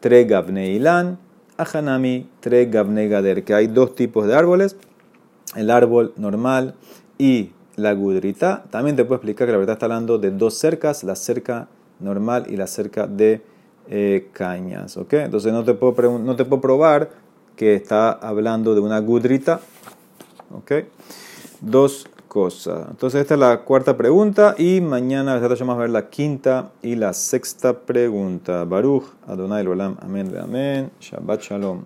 tre 0.00 0.24
gavne 0.24 0.70
ilan, 0.70 1.18
ahanami, 1.56 2.28
tre 2.40 2.66
gavne 2.66 3.08
gader. 3.08 3.42
Que 3.44 3.54
hay 3.54 3.66
dos 3.68 3.94
tipos 3.94 4.26
de 4.26 4.34
árboles, 4.34 4.76
el 5.56 5.70
árbol 5.70 6.12
normal 6.16 6.74
y 7.18 7.50
la 7.76 7.92
gudrita. 7.92 8.64
También 8.70 8.96
te 8.96 9.04
puedo 9.04 9.16
explicar 9.16 9.46
que 9.46 9.52
la 9.52 9.58
verdad 9.58 9.74
está 9.74 9.86
hablando 9.86 10.18
de 10.18 10.30
dos 10.30 10.54
cercas, 10.54 11.04
la 11.04 11.16
cerca 11.16 11.68
normal 12.04 12.46
y 12.48 12.56
la 12.56 12.66
cerca 12.66 13.06
de 13.06 13.42
eh, 13.88 14.28
cañas. 14.32 14.96
¿ok? 14.96 15.12
Entonces 15.14 15.52
no 15.52 15.64
te, 15.64 15.74
puedo 15.74 16.18
no 16.18 16.36
te 16.36 16.44
puedo 16.44 16.60
probar 16.60 17.10
que 17.56 17.74
está 17.74 18.12
hablando 18.12 18.74
de 18.74 18.80
una 18.80 18.98
gudrita. 19.00 19.60
¿ok? 20.54 20.72
Dos 21.60 22.06
cosas. 22.28 22.86
Entonces 22.90 23.20
esta 23.20 23.34
es 23.34 23.40
la 23.40 23.60
cuarta 23.60 23.96
pregunta 23.96 24.54
y 24.58 24.80
mañana 24.80 25.38
vamos 25.38 25.76
a 25.76 25.78
ver 25.78 25.90
la 25.90 26.08
quinta 26.08 26.70
y 26.82 26.96
la 26.96 27.12
sexta 27.12 27.78
pregunta. 27.80 28.64
Baruch 28.64 29.04
Adonai 29.26 29.66
Olam. 29.66 29.96
Amén. 30.00 30.34
Amén. 30.36 30.90
Shabbat 31.00 31.42
Shalom. 31.42 31.82